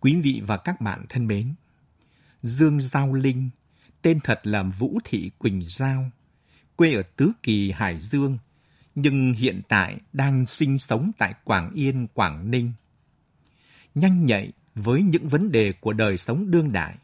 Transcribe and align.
Quý 0.00 0.16
vị 0.16 0.42
và 0.46 0.56
các 0.56 0.80
bạn 0.80 1.04
thân 1.08 1.26
mến, 1.26 1.54
Dương 2.42 2.80
Giao 2.80 3.14
Linh, 3.14 3.50
tên 4.02 4.20
thật 4.24 4.40
là 4.44 4.62
Vũ 4.62 4.98
Thị 5.04 5.30
Quỳnh 5.38 5.64
Giao, 5.68 6.10
quê 6.76 6.94
ở 6.94 7.02
Tứ 7.16 7.32
Kỳ, 7.42 7.70
Hải 7.70 7.98
Dương, 7.98 8.38
nhưng 8.94 9.32
hiện 9.32 9.62
tại 9.68 9.96
đang 10.12 10.46
sinh 10.46 10.78
sống 10.78 11.10
tại 11.18 11.34
Quảng 11.44 11.70
Yên, 11.74 12.06
Quảng 12.14 12.50
Ninh. 12.50 12.72
Nhanh 13.94 14.26
nhạy 14.26 14.52
với 14.74 15.02
những 15.02 15.28
vấn 15.28 15.52
đề 15.52 15.72
của 15.72 15.92
đời 15.92 16.18
sống 16.18 16.50
đương 16.50 16.72
đại, 16.72 16.96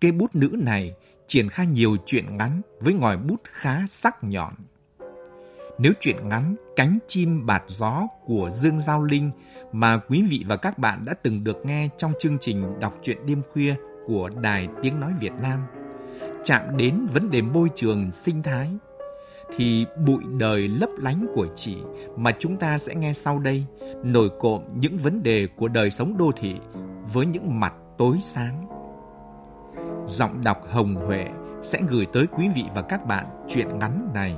cây 0.00 0.12
bút 0.12 0.34
nữ 0.34 0.56
này 0.58 0.94
triển 1.26 1.48
khai 1.48 1.66
nhiều 1.66 1.96
chuyện 2.06 2.36
ngắn 2.36 2.60
với 2.80 2.94
ngòi 2.94 3.16
bút 3.16 3.40
khá 3.44 3.86
sắc 3.86 4.24
nhọn. 4.24 4.54
Nếu 5.82 5.92
chuyện 6.00 6.28
ngắn 6.28 6.54
Cánh 6.76 6.98
chim 7.06 7.46
bạt 7.46 7.62
gió 7.68 8.06
của 8.24 8.50
Dương 8.52 8.80
Giao 8.80 9.02
Linh 9.02 9.30
mà 9.72 9.98
quý 9.98 10.24
vị 10.30 10.44
và 10.48 10.56
các 10.56 10.78
bạn 10.78 11.04
đã 11.04 11.14
từng 11.22 11.44
được 11.44 11.66
nghe 11.66 11.88
trong 11.96 12.12
chương 12.20 12.38
trình 12.40 12.80
đọc 12.80 12.94
truyện 13.02 13.26
đêm 13.26 13.42
khuya 13.52 13.74
của 14.06 14.28
Đài 14.28 14.68
Tiếng 14.82 15.00
Nói 15.00 15.12
Việt 15.20 15.32
Nam, 15.42 15.60
chạm 16.44 16.76
đến 16.76 17.06
vấn 17.12 17.30
đề 17.30 17.42
môi 17.42 17.68
trường, 17.74 18.10
sinh 18.12 18.42
thái, 18.42 18.70
thì 19.56 19.86
bụi 20.06 20.22
đời 20.38 20.68
lấp 20.68 20.90
lánh 20.98 21.26
của 21.34 21.46
chị 21.56 21.76
mà 22.16 22.32
chúng 22.38 22.56
ta 22.56 22.78
sẽ 22.78 22.94
nghe 22.94 23.12
sau 23.12 23.38
đây 23.38 23.64
nổi 24.04 24.28
cộm 24.40 24.62
những 24.74 24.98
vấn 24.98 25.22
đề 25.22 25.48
của 25.56 25.68
đời 25.68 25.90
sống 25.90 26.18
đô 26.18 26.30
thị 26.36 26.54
với 27.12 27.26
những 27.26 27.60
mặt 27.60 27.74
tối 27.98 28.18
sáng. 28.22 28.66
Giọng 30.06 30.44
đọc 30.44 30.60
Hồng 30.70 30.94
Huệ 30.94 31.26
sẽ 31.62 31.80
gửi 31.88 32.06
tới 32.12 32.26
quý 32.26 32.48
vị 32.54 32.64
và 32.74 32.82
các 32.82 33.06
bạn 33.06 33.26
chuyện 33.48 33.78
ngắn 33.78 34.10
này. 34.14 34.34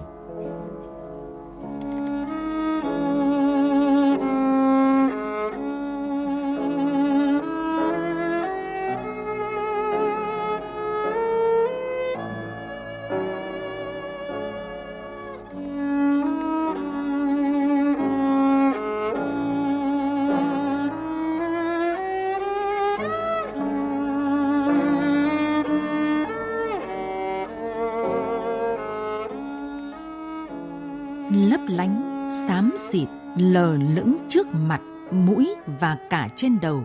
Lờ 33.63 33.77
lững 33.95 34.17
trước 34.29 34.47
mặt, 34.55 34.81
mũi 35.11 35.55
và 35.81 35.97
cả 36.11 36.29
trên 36.37 36.59
đầu. 36.63 36.85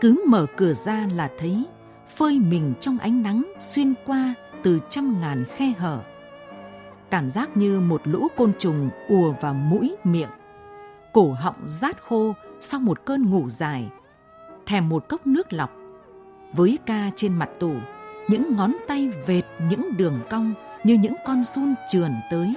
Cứ 0.00 0.24
mở 0.26 0.46
cửa 0.56 0.74
ra 0.74 1.08
là 1.14 1.30
thấy, 1.38 1.64
phơi 2.16 2.38
mình 2.38 2.74
trong 2.80 2.98
ánh 2.98 3.22
nắng 3.22 3.52
xuyên 3.58 3.94
qua 4.06 4.34
từ 4.62 4.78
trăm 4.90 5.20
ngàn 5.20 5.44
khe 5.56 5.72
hở. 5.78 6.02
Cảm 7.10 7.30
giác 7.30 7.56
như 7.56 7.80
một 7.80 8.00
lũ 8.04 8.28
côn 8.36 8.52
trùng 8.58 8.90
ùa 9.08 9.34
vào 9.40 9.54
mũi 9.54 9.96
miệng. 10.04 10.28
Cổ 11.12 11.32
họng 11.32 11.56
rát 11.64 12.02
khô 12.02 12.34
sau 12.60 12.80
một 12.80 13.04
cơn 13.04 13.30
ngủ 13.30 13.48
dài. 13.48 13.90
Thèm 14.66 14.88
một 14.88 15.08
cốc 15.08 15.26
nước 15.26 15.52
lọc. 15.52 15.70
Với 16.52 16.78
ca 16.86 17.10
trên 17.16 17.32
mặt 17.32 17.48
tủ, 17.58 17.74
những 18.28 18.56
ngón 18.56 18.72
tay 18.88 19.10
vệt 19.26 19.44
những 19.70 19.96
đường 19.96 20.20
cong 20.30 20.54
như 20.84 20.94
những 20.94 21.14
con 21.26 21.44
sun 21.44 21.74
trườn 21.90 22.10
tới 22.30 22.54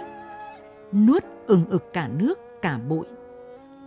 nuốt 0.93 1.23
ừng 1.47 1.65
ực 1.69 1.93
cả 1.93 2.07
nước, 2.07 2.39
cả 2.61 2.79
bụi. 2.89 3.05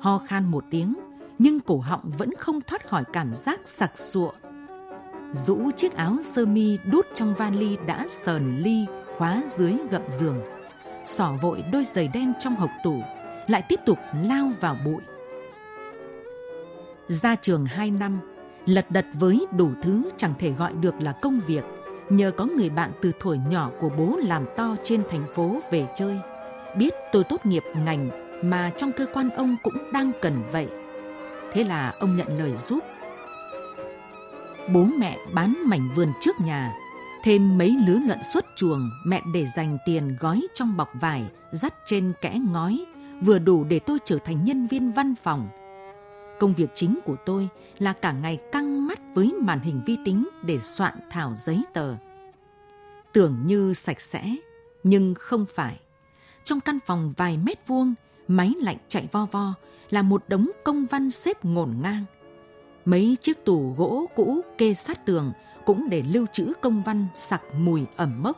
Ho 0.01 0.19
khan 0.19 0.45
một 0.45 0.65
tiếng, 0.71 0.95
nhưng 1.39 1.61
cổ 1.61 1.79
họng 1.79 2.11
vẫn 2.19 2.31
không 2.39 2.61
thoát 2.61 2.89
khỏi 2.89 3.05
cảm 3.13 3.35
giác 3.35 3.61
sặc 3.65 3.99
sụa. 3.99 4.33
Rũ 5.33 5.71
chiếc 5.77 5.95
áo 5.95 6.17
sơ 6.23 6.47
mi 6.47 6.79
đút 6.87 7.07
trong 7.15 7.35
vali 7.35 7.77
đã 7.87 8.07
sờn 8.09 8.59
ly 8.59 8.87
khóa 9.19 9.43
dưới 9.49 9.73
gậm 9.91 10.03
giường. 10.11 10.41
Sỏ 11.05 11.33
vội 11.43 11.65
đôi 11.73 11.85
giày 11.85 12.09
đen 12.09 12.33
trong 12.39 12.57
hộc 12.57 12.71
tủ, 12.85 13.01
lại 13.47 13.63
tiếp 13.69 13.81
tục 13.87 13.99
lao 14.23 14.51
vào 14.61 14.77
bụi. 14.85 15.03
Ra 17.09 17.37
trường 17.37 17.65
hai 17.65 17.91
năm, 17.91 18.21
lật 18.67 18.91
đật 18.91 19.07
với 19.15 19.47
đủ 19.57 19.71
thứ 19.83 20.11
chẳng 20.17 20.35
thể 20.39 20.51
gọi 20.51 20.73
được 20.73 20.95
là 21.01 21.13
công 21.13 21.41
việc, 21.47 21.65
nhờ 22.09 22.31
có 22.31 22.47
người 22.47 22.71
bạn 22.71 22.93
từ 23.03 23.13
tuổi 23.21 23.39
nhỏ 23.51 23.71
của 23.81 23.91
bố 23.99 24.17
làm 24.23 24.45
to 24.57 24.77
trên 24.83 25.03
thành 25.11 25.25
phố 25.35 25.61
về 25.71 25.87
chơi 25.95 26.21
biết 26.79 26.95
tôi 27.13 27.25
tốt 27.25 27.47
nghiệp 27.47 27.63
ngành 27.85 28.26
mà 28.43 28.71
trong 28.77 28.93
cơ 28.93 29.07
quan 29.13 29.31
ông 29.31 29.57
cũng 29.63 29.93
đang 29.93 30.13
cần 30.23 30.43
vậy. 30.53 30.69
Thế 31.53 31.65
là 31.65 31.91
ông 31.91 32.17
nhận 32.17 32.39
lời 32.39 32.53
giúp. 32.59 32.85
Bố 34.73 34.85
mẹ 34.99 35.19
bán 35.33 35.57
mảnh 35.67 35.89
vườn 35.95 36.13
trước 36.21 36.41
nhà, 36.41 36.73
thêm 37.25 37.59
mấy 37.59 37.77
lứa 37.87 37.99
lợn 38.07 38.23
xuất 38.23 38.45
chuồng 38.57 38.91
mẹ 39.07 39.23
để 39.35 39.47
dành 39.57 39.79
tiền 39.87 40.17
gói 40.21 40.47
trong 40.55 40.77
bọc 40.77 40.89
vải 41.01 41.25
dắt 41.53 41.75
trên 41.85 42.13
kẽ 42.21 42.39
ngói, 42.53 42.85
vừa 43.21 43.39
đủ 43.39 43.65
để 43.65 43.79
tôi 43.79 43.99
trở 44.05 44.19
thành 44.25 44.45
nhân 44.45 44.67
viên 44.67 44.93
văn 44.93 45.15
phòng. 45.23 45.49
Công 46.41 46.55
việc 46.55 46.71
chính 46.75 46.99
của 47.05 47.17
tôi 47.27 47.49
là 47.79 47.93
cả 47.93 48.13
ngày 48.13 48.39
căng 48.53 48.87
mắt 48.87 48.99
với 49.15 49.35
màn 49.41 49.61
hình 49.61 49.81
vi 49.87 49.97
tính 50.05 50.29
để 50.43 50.61
soạn 50.61 50.95
thảo 51.11 51.35
giấy 51.37 51.63
tờ. 51.73 51.95
Tưởng 53.13 53.37
như 53.47 53.75
sạch 53.75 54.01
sẽ, 54.01 54.37
nhưng 54.83 55.15
không 55.15 55.47
phải 55.55 55.81
trong 56.45 56.61
căn 56.61 56.79
phòng 56.87 57.15
vài 57.17 57.37
mét 57.37 57.67
vuông, 57.67 57.95
máy 58.29 58.55
lạnh 58.61 58.77
chạy 58.89 59.09
vo 59.13 59.27
vo 59.27 59.55
là 59.91 60.03
một 60.03 60.25
đống 60.29 60.51
công 60.65 60.87
văn 60.87 61.11
xếp 61.11 61.45
ngổn 61.45 61.75
ngang. 61.83 62.05
Mấy 62.85 63.17
chiếc 63.21 63.45
tủ 63.45 63.75
gỗ 63.79 64.07
cũ 64.17 64.41
kê 64.59 64.75
sát 64.75 65.07
tường 65.07 65.33
cũng 65.65 65.89
để 65.91 66.03
lưu 66.13 66.27
trữ 66.33 66.53
công 66.63 66.83
văn 66.83 67.07
sặc 67.15 67.43
mùi 67.59 67.85
ẩm 67.97 68.23
mốc. 68.23 68.37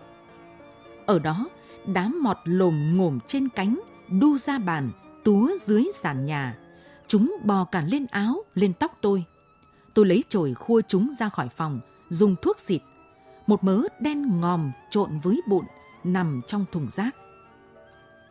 Ở 1.07 1.19
đó, 1.19 1.49
đám 1.87 2.23
mọt 2.23 2.37
lồm 2.45 2.97
ngồm 2.97 3.19
trên 3.27 3.49
cánh, 3.49 3.81
đu 4.09 4.39
ra 4.39 4.59
bàn, 4.59 4.91
túa 5.25 5.51
dưới 5.61 5.85
sàn 5.95 6.27
nhà. 6.27 6.59
Chúng 7.07 7.37
bò 7.45 7.65
cả 7.65 7.85
lên 7.91 8.07
áo, 8.11 8.43
lên 8.55 8.73
tóc 8.73 8.99
tôi. 9.01 9.25
Tôi 9.95 10.07
lấy 10.07 10.25
chổi 10.29 10.55
khua 10.55 10.81
chúng 10.89 11.13
ra 11.19 11.29
khỏi 11.29 11.49
phòng, 11.49 11.81
dùng 12.09 12.35
thuốc 12.43 12.61
xịt. 12.61 12.83
Một 13.47 13.65
mớ 13.65 13.83
đen 14.01 14.41
ngòm 14.41 14.73
trộn 14.91 15.19
với 15.23 15.41
bụn 15.49 15.65
nằm 16.05 16.41
trong 16.47 16.65
thùng 16.73 16.89
rác 16.91 17.15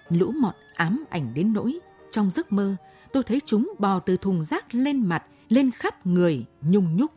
lũ 0.09 0.31
mọt 0.41 0.53
ám 0.77 1.05
ảnh 1.09 1.33
đến 1.33 1.53
nỗi, 1.53 1.79
trong 2.11 2.31
giấc 2.31 2.51
mơ, 2.51 2.75
tôi 3.13 3.23
thấy 3.23 3.39
chúng 3.45 3.73
bò 3.79 3.99
từ 3.99 4.17
thùng 4.17 4.45
rác 4.45 4.75
lên 4.75 5.05
mặt, 5.05 5.23
lên 5.49 5.71
khắp 5.71 6.05
người, 6.05 6.45
nhung 6.61 6.97
nhúc. 6.97 7.11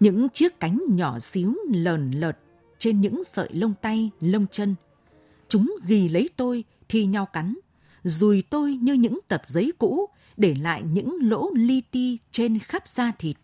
Những 0.00 0.28
chiếc 0.28 0.60
cánh 0.60 0.80
nhỏ 0.88 1.18
xíu 1.18 1.54
lờn 1.72 2.10
lợt 2.10 2.38
trên 2.78 3.00
những 3.00 3.24
sợi 3.24 3.48
lông 3.52 3.74
tay, 3.82 4.10
lông 4.20 4.46
chân. 4.46 4.74
Chúng 5.48 5.76
ghi 5.86 6.08
lấy 6.08 6.28
tôi, 6.36 6.64
thi 6.88 7.06
nhau 7.06 7.26
cắn, 7.26 7.54
dùi 8.04 8.42
tôi 8.50 8.74
như 8.74 8.92
những 8.92 9.18
tập 9.28 9.42
giấy 9.46 9.72
cũ, 9.78 10.08
để 10.36 10.54
lại 10.60 10.82
những 10.82 11.18
lỗ 11.20 11.50
li 11.54 11.82
ti 11.90 12.18
trên 12.30 12.58
khắp 12.58 12.88
da 12.88 13.12
thịt 13.18 13.36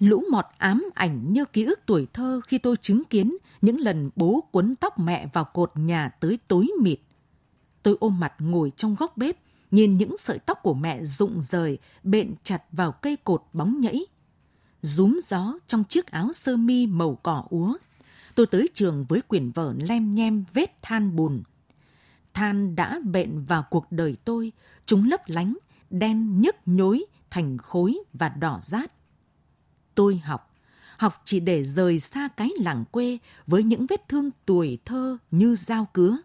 lũ 0.00 0.22
mọt 0.30 0.44
ám 0.58 0.90
ảnh 0.94 1.32
như 1.32 1.44
ký 1.44 1.64
ức 1.64 1.80
tuổi 1.86 2.06
thơ 2.12 2.40
khi 2.46 2.58
tôi 2.58 2.76
chứng 2.76 3.04
kiến 3.04 3.36
những 3.60 3.80
lần 3.80 4.10
bố 4.16 4.44
quấn 4.52 4.76
tóc 4.76 4.98
mẹ 4.98 5.26
vào 5.32 5.44
cột 5.44 5.72
nhà 5.74 6.08
tới 6.20 6.38
tối 6.48 6.68
mịt. 6.80 7.00
Tôi 7.82 7.96
ôm 8.00 8.20
mặt 8.20 8.32
ngồi 8.38 8.72
trong 8.76 8.94
góc 8.94 9.16
bếp, 9.16 9.36
nhìn 9.70 9.96
những 9.96 10.16
sợi 10.16 10.38
tóc 10.38 10.58
của 10.62 10.74
mẹ 10.74 11.04
rụng 11.04 11.42
rời, 11.42 11.78
bện 12.02 12.34
chặt 12.42 12.62
vào 12.72 12.92
cây 12.92 13.16
cột 13.24 13.42
bóng 13.52 13.80
nhẫy. 13.80 14.06
Rúm 14.82 15.20
gió 15.22 15.54
trong 15.66 15.84
chiếc 15.84 16.06
áo 16.06 16.32
sơ 16.32 16.56
mi 16.56 16.86
màu 16.86 17.18
cỏ 17.22 17.44
úa. 17.50 17.76
tôi 18.34 18.46
tới 18.46 18.68
trường 18.74 19.04
với 19.08 19.22
quyển 19.22 19.50
vở 19.50 19.74
lem 19.78 20.14
nhem 20.14 20.44
vết 20.54 20.82
than 20.82 21.16
bùn. 21.16 21.42
Than 22.34 22.76
đã 22.76 23.00
bện 23.04 23.44
vào 23.44 23.64
cuộc 23.70 23.86
đời 23.90 24.16
tôi, 24.24 24.52
chúng 24.86 25.08
lấp 25.10 25.20
lánh, 25.26 25.56
đen 25.90 26.40
nhức 26.40 26.56
nhối 26.66 27.04
thành 27.30 27.58
khối 27.58 27.98
và 28.12 28.28
đỏ 28.28 28.60
rát. 28.62 28.92
Tôi 29.94 30.18
học, 30.18 30.54
học 30.98 31.22
chỉ 31.24 31.40
để 31.40 31.64
rời 31.64 32.00
xa 32.00 32.28
cái 32.36 32.50
làng 32.60 32.84
quê 32.90 33.18
với 33.46 33.62
những 33.62 33.86
vết 33.86 34.08
thương 34.08 34.30
tuổi 34.46 34.78
thơ 34.84 35.16
như 35.30 35.56
dao 35.56 35.88
cứa. 35.92 36.16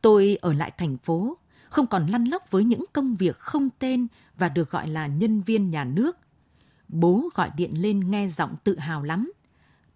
Tôi 0.00 0.38
ở 0.40 0.52
lại 0.52 0.72
thành 0.78 0.98
phố, 0.98 1.38
không 1.68 1.86
còn 1.86 2.06
lăn 2.06 2.24
lóc 2.24 2.50
với 2.50 2.64
những 2.64 2.84
công 2.92 3.16
việc 3.16 3.38
không 3.38 3.68
tên 3.78 4.06
và 4.36 4.48
được 4.48 4.70
gọi 4.70 4.88
là 4.88 5.06
nhân 5.06 5.40
viên 5.40 5.70
nhà 5.70 5.84
nước. 5.84 6.16
Bố 6.88 7.28
gọi 7.34 7.50
điện 7.56 7.82
lên 7.82 8.10
nghe 8.10 8.28
giọng 8.28 8.56
tự 8.64 8.78
hào 8.78 9.02
lắm. 9.02 9.32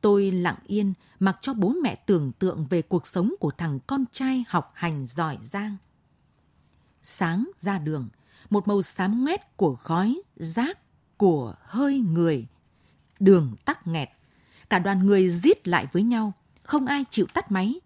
Tôi 0.00 0.30
lặng 0.30 0.58
yên 0.66 0.92
mặc 1.20 1.38
cho 1.40 1.54
bố 1.54 1.74
mẹ 1.82 1.94
tưởng 1.94 2.32
tượng 2.32 2.66
về 2.70 2.82
cuộc 2.82 3.06
sống 3.06 3.34
của 3.40 3.50
thằng 3.50 3.78
con 3.86 4.04
trai 4.12 4.44
học 4.48 4.72
hành 4.74 5.06
giỏi 5.06 5.38
giang. 5.42 5.76
Sáng 7.02 7.50
ra 7.58 7.78
đường, 7.78 8.08
một 8.50 8.68
màu 8.68 8.82
xám 8.82 9.24
ngoét 9.24 9.56
của 9.56 9.76
khói, 9.76 10.20
rác, 10.36 10.78
của 11.18 11.54
hơi 11.62 11.98
người. 11.98 12.46
Đường 13.20 13.54
tắc 13.64 13.86
nghẹt. 13.86 14.08
Cả 14.70 14.78
đoàn 14.78 15.06
người 15.06 15.30
giết 15.30 15.68
lại 15.68 15.86
với 15.92 16.02
nhau, 16.02 16.32
không 16.62 16.86
ai 16.86 17.04
chịu 17.10 17.26
tắt 17.34 17.50
máy. 17.50 17.80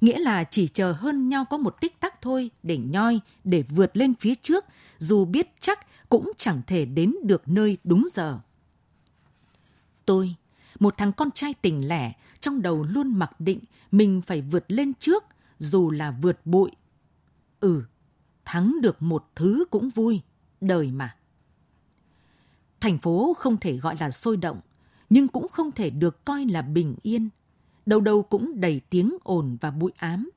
Nghĩa 0.00 0.18
là 0.18 0.44
chỉ 0.44 0.68
chờ 0.68 0.92
hơn 0.92 1.28
nhau 1.28 1.44
có 1.50 1.58
một 1.58 1.80
tích 1.80 2.00
tắc 2.00 2.22
thôi 2.22 2.50
để 2.62 2.76
nhoi, 2.76 3.20
để 3.44 3.64
vượt 3.68 3.96
lên 3.96 4.14
phía 4.14 4.34
trước, 4.42 4.64
dù 4.98 5.24
biết 5.24 5.48
chắc 5.60 5.86
cũng 6.08 6.32
chẳng 6.36 6.62
thể 6.66 6.84
đến 6.84 7.14
được 7.22 7.48
nơi 7.48 7.78
đúng 7.84 8.06
giờ. 8.12 8.40
Tôi, 10.06 10.34
một 10.78 10.94
thằng 10.96 11.12
con 11.12 11.30
trai 11.30 11.54
tỉnh 11.54 11.88
lẻ, 11.88 12.12
trong 12.40 12.62
đầu 12.62 12.86
luôn 12.90 13.18
mặc 13.18 13.40
định 13.40 13.60
mình 13.92 14.22
phải 14.26 14.40
vượt 14.40 14.64
lên 14.68 14.94
trước, 14.94 15.24
dù 15.58 15.90
là 15.90 16.10
vượt 16.22 16.40
bụi. 16.44 16.70
Ừ, 17.60 17.82
thắng 18.44 18.76
được 18.82 19.02
một 19.02 19.30
thứ 19.34 19.64
cũng 19.70 19.90
vui, 19.90 20.20
đời 20.60 20.90
mà. 20.90 21.16
Thành 22.84 22.98
phố 22.98 23.34
không 23.38 23.56
thể 23.56 23.76
gọi 23.76 23.96
là 24.00 24.10
sôi 24.10 24.36
động, 24.36 24.60
nhưng 25.10 25.28
cũng 25.28 25.48
không 25.48 25.72
thể 25.72 25.90
được 25.90 26.24
coi 26.24 26.44
là 26.44 26.62
bình 26.62 26.94
yên. 27.02 27.28
Đầu 27.86 28.00
đầu 28.00 28.22
cũng 28.22 28.60
đầy 28.60 28.80
tiếng 28.90 29.16
ồn 29.22 29.56
và 29.60 29.70
bụi 29.70 29.92
ám. 29.96 30.30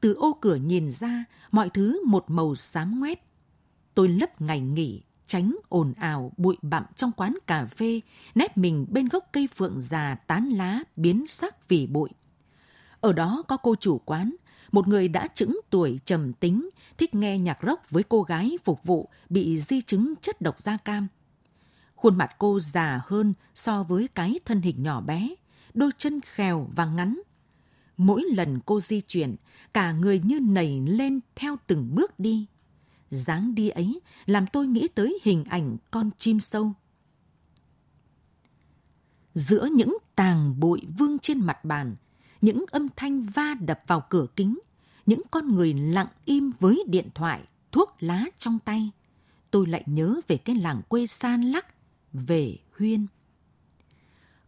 Từ 0.00 0.14
ô 0.14 0.38
cửa 0.40 0.54
nhìn 0.54 0.92
ra, 0.92 1.24
mọi 1.50 1.70
thứ 1.70 2.04
một 2.06 2.24
màu 2.28 2.54
xám 2.56 3.00
ngoét. 3.00 3.18
Tôi 3.94 4.08
lấp 4.08 4.40
ngày 4.40 4.60
nghỉ, 4.60 5.02
tránh 5.26 5.56
ồn 5.68 5.92
ào 5.92 6.32
bụi 6.36 6.56
bặm 6.62 6.84
trong 6.94 7.12
quán 7.12 7.34
cà 7.46 7.66
phê, 7.66 8.00
nép 8.34 8.56
mình 8.56 8.86
bên 8.90 9.08
gốc 9.08 9.24
cây 9.32 9.48
phượng 9.56 9.82
già 9.82 10.14
tán 10.14 10.48
lá 10.48 10.80
biến 10.96 11.26
sắc 11.26 11.68
vì 11.68 11.86
bụi. 11.86 12.10
Ở 13.00 13.12
đó 13.12 13.42
có 13.48 13.56
cô 13.56 13.74
chủ 13.74 13.98
quán, 13.98 14.34
một 14.72 14.88
người 14.88 15.08
đã 15.08 15.28
chững 15.34 15.60
tuổi 15.70 16.00
trầm 16.04 16.32
tính, 16.32 16.70
thích 16.98 17.14
nghe 17.14 17.38
nhạc 17.38 17.58
rock 17.66 17.90
với 17.90 18.02
cô 18.02 18.22
gái 18.22 18.58
phục 18.64 18.84
vụ 18.84 19.08
bị 19.28 19.58
di 19.58 19.80
chứng 19.80 20.14
chất 20.20 20.40
độc 20.40 20.60
da 20.60 20.76
cam. 20.76 21.08
Khuôn 21.96 22.16
mặt 22.16 22.30
cô 22.38 22.60
già 22.60 23.00
hơn 23.06 23.34
so 23.54 23.82
với 23.82 24.08
cái 24.14 24.40
thân 24.44 24.60
hình 24.62 24.82
nhỏ 24.82 25.00
bé, 25.00 25.34
đôi 25.74 25.90
chân 25.98 26.20
khèo 26.20 26.68
và 26.76 26.86
ngắn. 26.86 27.20
Mỗi 27.96 28.22
lần 28.34 28.60
cô 28.66 28.80
di 28.80 29.00
chuyển, 29.00 29.36
cả 29.74 29.92
người 29.92 30.20
như 30.24 30.40
nảy 30.40 30.80
lên 30.80 31.20
theo 31.34 31.56
từng 31.66 31.94
bước 31.94 32.20
đi 32.20 32.46
dáng 33.10 33.54
đi 33.54 33.68
ấy 33.68 34.00
làm 34.26 34.46
tôi 34.46 34.66
nghĩ 34.66 34.88
tới 34.94 35.18
hình 35.22 35.44
ảnh 35.44 35.76
con 35.90 36.10
chim 36.18 36.40
sâu. 36.40 36.72
Giữa 39.34 39.68
những 39.72 39.98
tàng 40.14 40.60
bụi 40.60 40.80
vương 40.98 41.18
trên 41.18 41.40
mặt 41.40 41.64
bàn, 41.64 41.96
những 42.40 42.64
âm 42.70 42.88
thanh 42.96 43.22
va 43.22 43.54
đập 43.60 43.80
vào 43.86 44.06
cửa 44.08 44.26
kính, 44.36 44.58
những 45.06 45.22
con 45.30 45.54
người 45.54 45.74
lặng 45.74 46.08
im 46.24 46.50
với 46.60 46.84
điện 46.88 47.08
thoại, 47.14 47.42
thuốc 47.72 47.96
lá 48.00 48.24
trong 48.38 48.58
tay, 48.58 48.90
tôi 49.50 49.66
lại 49.66 49.82
nhớ 49.86 50.20
về 50.28 50.36
cái 50.36 50.56
làng 50.56 50.82
quê 50.88 51.06
san 51.06 51.42
lắc, 51.42 51.66
về 52.26 52.56
Huyên. 52.78 53.06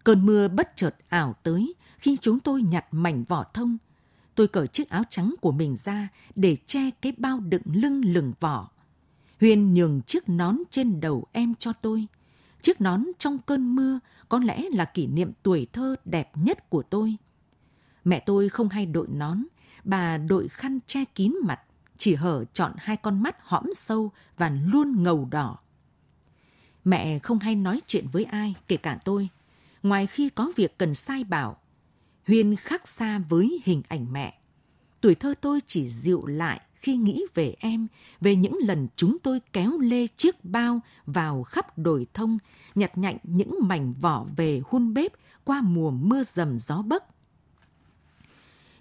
Cơn 0.04 0.26
mưa 0.26 0.48
bất 0.48 0.72
chợt 0.76 0.96
ảo 1.08 1.34
tới 1.42 1.74
khi 1.98 2.16
chúng 2.20 2.40
tôi 2.40 2.62
nhặt 2.62 2.86
mảnh 2.90 3.24
vỏ 3.24 3.44
thông, 3.54 3.78
Tôi 4.38 4.48
cởi 4.48 4.66
chiếc 4.66 4.88
áo 4.88 5.02
trắng 5.10 5.34
của 5.40 5.52
mình 5.52 5.76
ra 5.76 6.08
để 6.34 6.56
che 6.66 6.90
cái 6.90 7.12
bao 7.18 7.40
đựng 7.40 7.62
lưng 7.64 8.04
lửng 8.04 8.32
vỏ. 8.40 8.68
Huyên 9.40 9.74
nhường 9.74 10.02
chiếc 10.02 10.28
nón 10.28 10.56
trên 10.70 11.00
đầu 11.00 11.24
em 11.32 11.54
cho 11.58 11.72
tôi. 11.72 12.06
Chiếc 12.62 12.80
nón 12.80 13.04
trong 13.18 13.38
cơn 13.38 13.76
mưa 13.76 13.98
có 14.28 14.38
lẽ 14.38 14.62
là 14.72 14.84
kỷ 14.84 15.06
niệm 15.06 15.32
tuổi 15.42 15.66
thơ 15.72 15.96
đẹp 16.04 16.30
nhất 16.34 16.70
của 16.70 16.82
tôi. 16.82 17.16
Mẹ 18.04 18.20
tôi 18.26 18.48
không 18.48 18.68
hay 18.68 18.86
đội 18.86 19.08
nón, 19.08 19.42
bà 19.84 20.18
đội 20.18 20.48
khăn 20.48 20.78
che 20.86 21.04
kín 21.04 21.34
mặt, 21.44 21.60
chỉ 21.96 22.14
hở 22.14 22.44
chọn 22.52 22.72
hai 22.76 22.96
con 22.96 23.22
mắt 23.22 23.36
hõm 23.40 23.64
sâu 23.74 24.10
và 24.36 24.52
luôn 24.72 25.02
ngầu 25.02 25.28
đỏ. 25.30 25.58
Mẹ 26.88 27.18
không 27.18 27.38
hay 27.38 27.54
nói 27.54 27.80
chuyện 27.86 28.06
với 28.12 28.24
ai, 28.24 28.54
kể 28.68 28.76
cả 28.76 28.98
tôi. 29.04 29.28
Ngoài 29.82 30.06
khi 30.06 30.30
có 30.30 30.52
việc 30.56 30.78
cần 30.78 30.94
sai 30.94 31.24
bảo, 31.24 31.56
Huyên 32.26 32.56
khác 32.56 32.88
xa 32.88 33.18
với 33.28 33.60
hình 33.64 33.82
ảnh 33.88 34.12
mẹ. 34.12 34.38
Tuổi 35.00 35.14
thơ 35.14 35.34
tôi 35.40 35.60
chỉ 35.66 35.88
dịu 35.88 36.26
lại 36.26 36.60
khi 36.74 36.96
nghĩ 36.96 37.24
về 37.34 37.54
em, 37.58 37.86
về 38.20 38.36
những 38.36 38.58
lần 38.62 38.88
chúng 38.96 39.16
tôi 39.22 39.40
kéo 39.52 39.78
lê 39.78 40.06
chiếc 40.06 40.44
bao 40.44 40.80
vào 41.06 41.42
khắp 41.42 41.78
đồi 41.78 42.06
thông, 42.14 42.38
nhặt 42.74 42.98
nhạnh 42.98 43.16
những 43.22 43.54
mảnh 43.62 43.94
vỏ 44.00 44.26
về 44.36 44.60
hun 44.64 44.94
bếp 44.94 45.12
qua 45.44 45.60
mùa 45.60 45.90
mưa 45.90 46.24
dầm 46.24 46.58
gió 46.58 46.82
bấc. 46.82 47.04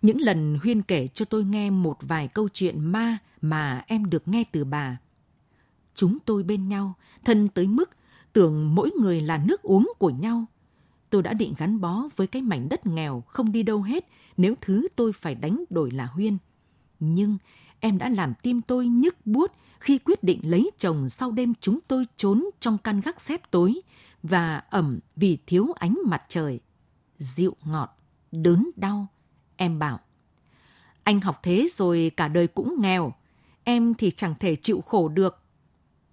Những 0.01 0.21
lần 0.21 0.59
Huyên 0.63 0.81
kể 0.81 1.07
cho 1.07 1.25
tôi 1.25 1.43
nghe 1.43 1.69
một 1.69 1.97
vài 2.01 2.27
câu 2.27 2.49
chuyện 2.53 2.79
ma 2.79 3.17
mà 3.41 3.83
em 3.87 4.09
được 4.09 4.27
nghe 4.27 4.43
từ 4.51 4.63
bà. 4.63 4.97
Chúng 5.93 6.17
tôi 6.25 6.43
bên 6.43 6.67
nhau, 6.67 6.93
thân 7.25 7.49
tới 7.49 7.67
mức 7.67 7.89
tưởng 8.37 8.75
mỗi 8.75 8.91
người 8.91 9.21
là 9.21 9.37
nước 9.37 9.61
uống 9.61 9.93
của 9.99 10.09
nhau– 10.09 10.45
tôi 11.09 11.23
đã 11.23 11.33
định 11.33 11.53
gắn 11.57 11.81
bó 11.81 12.03
với 12.15 12.27
cái 12.27 12.41
mảnh 12.41 12.69
đất 12.69 12.85
nghèo 12.85 13.23
không 13.27 13.51
đi 13.51 13.63
đâu 13.63 13.81
hết 13.81 14.07
nếu 14.37 14.55
thứ 14.61 14.87
tôi 14.95 15.13
phải 15.13 15.35
đánh 15.35 15.63
đổi 15.69 15.91
là 15.91 16.05
Huyên. 16.05 16.37
Nhưng 16.99 17.37
em 17.79 17.97
đã 17.97 18.09
làm 18.09 18.33
tim 18.41 18.61
tôi 18.61 18.87
nhức 18.87 19.25
buốt 19.25 19.51
khi 19.79 19.97
quyết 19.97 20.23
định 20.23 20.39
lấy 20.43 20.71
chồng 20.77 21.09
sau 21.09 21.31
đêm 21.31 21.53
chúng 21.59 21.79
tôi 21.87 22.05
trốn 22.15 22.45
trong 22.59 22.77
căn 22.77 23.01
gác 23.01 23.21
xếp 23.21 23.41
tối 23.51 23.81
và 24.23 24.57
ẩm 24.57 24.99
vì 25.15 25.37
thiếu 25.47 25.67
ánh 25.75 25.97
mặt 26.05 26.23
trời. 26.29 26.59
Dịu 27.17 27.53
ngọt, 27.65 27.97
đớn 28.31 28.69
đau, 28.75 29.07
em 29.55 29.79
bảo. 29.79 29.99
Anh 31.03 31.21
học 31.21 31.39
thế 31.43 31.67
rồi 31.71 32.11
cả 32.17 32.27
đời 32.27 32.47
cũng 32.47 32.81
nghèo, 32.81 33.13
em 33.63 33.93
thì 33.93 34.11
chẳng 34.11 34.35
thể 34.39 34.55
chịu 34.55 34.81
khổ 34.81 35.07
được. 35.07 35.41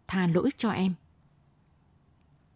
Tha 0.07 0.27
lỗi 0.27 0.51
cho 0.57 0.71
em 0.71 0.95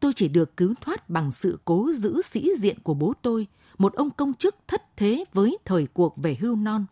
tôi 0.00 0.12
chỉ 0.16 0.28
được 0.28 0.56
cứu 0.56 0.74
thoát 0.80 1.10
bằng 1.10 1.32
sự 1.32 1.58
cố 1.64 1.92
giữ 1.94 2.22
sĩ 2.22 2.50
diện 2.58 2.78
của 2.82 2.94
bố 2.94 3.12
tôi, 3.22 3.46
một 3.78 3.94
ông 3.94 4.10
công 4.10 4.34
chức 4.34 4.56
thất 4.66 4.96
thế 4.96 5.24
với 5.32 5.58
thời 5.64 5.86
cuộc 5.86 6.16
về 6.16 6.36
hưu 6.40 6.56
non. 6.56 6.86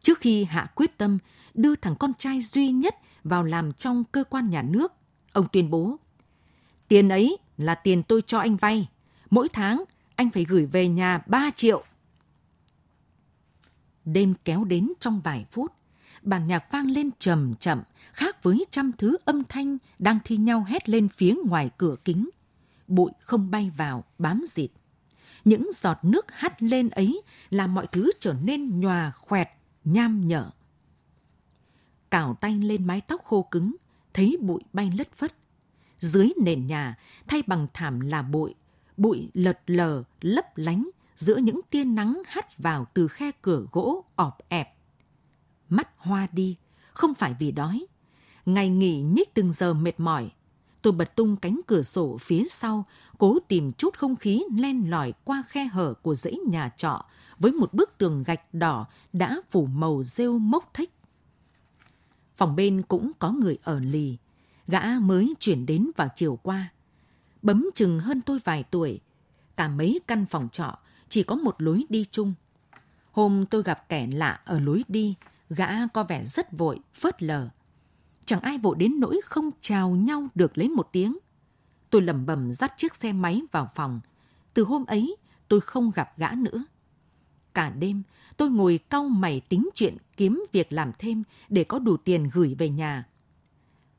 Trước 0.00 0.18
khi 0.18 0.44
hạ 0.44 0.70
quyết 0.74 0.98
tâm 0.98 1.18
đưa 1.54 1.76
thằng 1.76 1.96
con 1.96 2.12
trai 2.18 2.40
duy 2.40 2.68
nhất 2.68 2.94
vào 3.24 3.44
làm 3.44 3.72
trong 3.72 4.04
cơ 4.12 4.24
quan 4.24 4.50
nhà 4.50 4.62
nước, 4.62 4.92
ông 5.32 5.46
tuyên 5.52 5.70
bố, 5.70 5.96
tiền 6.88 7.08
ấy 7.08 7.36
là 7.56 7.74
tiền 7.74 8.02
tôi 8.02 8.22
cho 8.22 8.38
anh 8.38 8.56
vay, 8.56 8.88
mỗi 9.30 9.48
tháng 9.48 9.84
anh 10.16 10.30
phải 10.30 10.44
gửi 10.44 10.66
về 10.66 10.88
nhà 10.88 11.22
3 11.26 11.50
triệu. 11.56 11.82
Đêm 14.04 14.34
kéo 14.44 14.64
đến 14.64 14.92
trong 15.00 15.20
vài 15.24 15.46
phút, 15.50 15.72
bản 16.22 16.46
nhạc 16.46 16.72
vang 16.72 16.90
lên 16.90 17.10
trầm 17.18 17.54
chậm, 17.54 17.82
khác 18.12 18.42
với 18.42 18.64
trăm 18.70 18.92
thứ 18.98 19.16
âm 19.24 19.44
thanh 19.48 19.78
đang 19.98 20.18
thi 20.24 20.36
nhau 20.36 20.64
hét 20.68 20.88
lên 20.88 21.08
phía 21.08 21.34
ngoài 21.46 21.70
cửa 21.78 21.96
kính. 22.04 22.30
Bụi 22.86 23.10
không 23.20 23.50
bay 23.50 23.70
vào, 23.76 24.04
bám 24.18 24.44
dịt. 24.48 24.70
Những 25.44 25.70
giọt 25.74 25.98
nước 26.02 26.26
hắt 26.32 26.62
lên 26.62 26.88
ấy 26.88 27.22
làm 27.50 27.74
mọi 27.74 27.86
thứ 27.86 28.10
trở 28.20 28.34
nên 28.42 28.80
nhòa 28.80 29.12
khoẹt, 29.16 29.48
nham 29.84 30.26
nhở. 30.26 30.50
Cào 32.10 32.34
tay 32.40 32.54
lên 32.58 32.86
mái 32.86 33.00
tóc 33.00 33.24
khô 33.24 33.42
cứng, 33.42 33.76
thấy 34.14 34.36
bụi 34.40 34.62
bay 34.72 34.92
lất 34.98 35.12
phất. 35.12 35.34
Dưới 35.98 36.32
nền 36.42 36.66
nhà, 36.66 36.96
thay 37.26 37.42
bằng 37.46 37.66
thảm 37.74 38.00
là 38.00 38.22
bụi, 38.22 38.54
bụi 38.96 39.30
lật 39.34 39.60
lờ, 39.66 40.02
lấp 40.20 40.44
lánh 40.56 40.90
giữa 41.16 41.36
những 41.36 41.60
tia 41.70 41.84
nắng 41.84 42.22
hắt 42.26 42.58
vào 42.58 42.86
từ 42.94 43.08
khe 43.08 43.30
cửa 43.42 43.64
gỗ 43.72 44.04
ọp 44.16 44.38
ẹp. 44.48 44.77
Mắt 45.68 45.88
hoa 45.96 46.26
đi, 46.32 46.56
không 46.92 47.14
phải 47.14 47.34
vì 47.38 47.50
đói, 47.52 47.86
Ngày 48.48 48.68
nghỉ 48.68 49.02
nhích 49.02 49.34
từng 49.34 49.52
giờ 49.52 49.74
mệt 49.74 50.00
mỏi. 50.00 50.30
Tôi 50.82 50.92
bật 50.92 51.16
tung 51.16 51.36
cánh 51.36 51.60
cửa 51.66 51.82
sổ 51.82 52.16
phía 52.20 52.44
sau, 52.50 52.84
cố 53.18 53.38
tìm 53.48 53.72
chút 53.72 53.98
không 53.98 54.16
khí 54.16 54.42
len 54.56 54.90
lỏi 54.90 55.12
qua 55.24 55.44
khe 55.48 55.64
hở 55.64 55.94
của 56.02 56.14
dãy 56.14 56.38
nhà 56.46 56.68
trọ 56.76 57.04
với 57.38 57.52
một 57.52 57.74
bức 57.74 57.98
tường 57.98 58.22
gạch 58.22 58.54
đỏ 58.54 58.86
đã 59.12 59.40
phủ 59.50 59.66
màu 59.66 60.04
rêu 60.04 60.38
mốc 60.38 60.70
thích. 60.74 60.90
Phòng 62.36 62.56
bên 62.56 62.82
cũng 62.82 63.10
có 63.18 63.30
người 63.30 63.58
ở 63.62 63.80
lì. 63.80 64.16
Gã 64.66 64.82
mới 65.00 65.34
chuyển 65.40 65.66
đến 65.66 65.90
vào 65.96 66.08
chiều 66.16 66.38
qua. 66.42 66.72
Bấm 67.42 67.66
chừng 67.74 68.00
hơn 68.00 68.20
tôi 68.20 68.38
vài 68.44 68.62
tuổi. 68.62 69.00
Cả 69.56 69.68
mấy 69.68 70.00
căn 70.06 70.26
phòng 70.26 70.48
trọ, 70.48 70.78
chỉ 71.08 71.22
có 71.22 71.36
một 71.36 71.62
lối 71.62 71.84
đi 71.88 72.04
chung. 72.10 72.34
Hôm 73.12 73.46
tôi 73.46 73.62
gặp 73.62 73.88
kẻ 73.88 74.06
lạ 74.06 74.40
ở 74.44 74.60
lối 74.60 74.84
đi, 74.88 75.14
gã 75.50 75.86
có 75.86 76.04
vẻ 76.04 76.26
rất 76.26 76.52
vội, 76.52 76.78
phớt 76.94 77.22
lờ. 77.22 77.48
Chẳng 78.24 78.40
ai 78.40 78.58
vội 78.58 78.76
đến 78.78 79.00
nỗi 79.00 79.20
không 79.24 79.50
chào 79.60 79.90
nhau 79.90 80.28
được 80.34 80.58
lấy 80.58 80.68
một 80.68 80.88
tiếng. 80.92 81.18
Tôi 81.90 82.02
lầm 82.02 82.26
bầm 82.26 82.52
dắt 82.52 82.72
chiếc 82.76 82.94
xe 82.94 83.12
máy 83.12 83.42
vào 83.52 83.70
phòng. 83.74 84.00
Từ 84.54 84.64
hôm 84.64 84.84
ấy, 84.84 85.16
tôi 85.48 85.60
không 85.60 85.90
gặp 85.94 86.18
gã 86.18 86.30
nữa. 86.30 86.64
Cả 87.54 87.70
đêm, 87.70 88.02
tôi 88.36 88.50
ngồi 88.50 88.78
cau 88.88 89.08
mày 89.08 89.40
tính 89.40 89.68
chuyện 89.74 89.96
kiếm 90.16 90.44
việc 90.52 90.72
làm 90.72 90.92
thêm 90.98 91.22
để 91.48 91.64
có 91.64 91.78
đủ 91.78 91.96
tiền 91.96 92.30
gửi 92.32 92.54
về 92.58 92.68
nhà. 92.68 93.06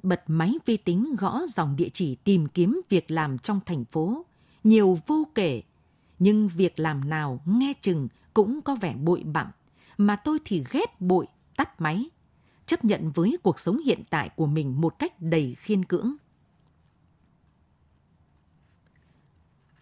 Bật 0.03 0.23
máy 0.27 0.53
vi 0.65 0.77
tính 0.77 1.15
gõ 1.19 1.41
dòng 1.49 1.75
địa 1.75 1.89
chỉ 1.93 2.15
tìm 2.15 2.47
kiếm 2.47 2.81
việc 2.89 3.11
làm 3.11 3.37
trong 3.37 3.59
thành 3.65 3.85
phố. 3.85 4.25
Nhiều 4.63 4.97
vô 5.07 5.27
kể, 5.35 5.63
nhưng 6.19 6.47
việc 6.47 6.79
làm 6.79 7.09
nào 7.09 7.41
nghe 7.45 7.73
chừng 7.81 8.07
cũng 8.33 8.61
có 8.61 8.75
vẻ 8.75 8.95
bội 8.95 9.23
bặm, 9.23 9.47
mà 9.97 10.15
tôi 10.15 10.39
thì 10.45 10.63
ghét 10.71 11.01
bội, 11.01 11.27
tắt 11.59 11.81
máy, 11.81 12.09
chấp 12.65 12.85
nhận 12.85 13.11
với 13.11 13.37
cuộc 13.43 13.59
sống 13.59 13.79
hiện 13.85 14.03
tại 14.09 14.29
của 14.35 14.45
mình 14.45 14.81
một 14.81 14.99
cách 14.99 15.21
đầy 15.21 15.55
khiên 15.59 15.85
cưỡng. 15.85 16.15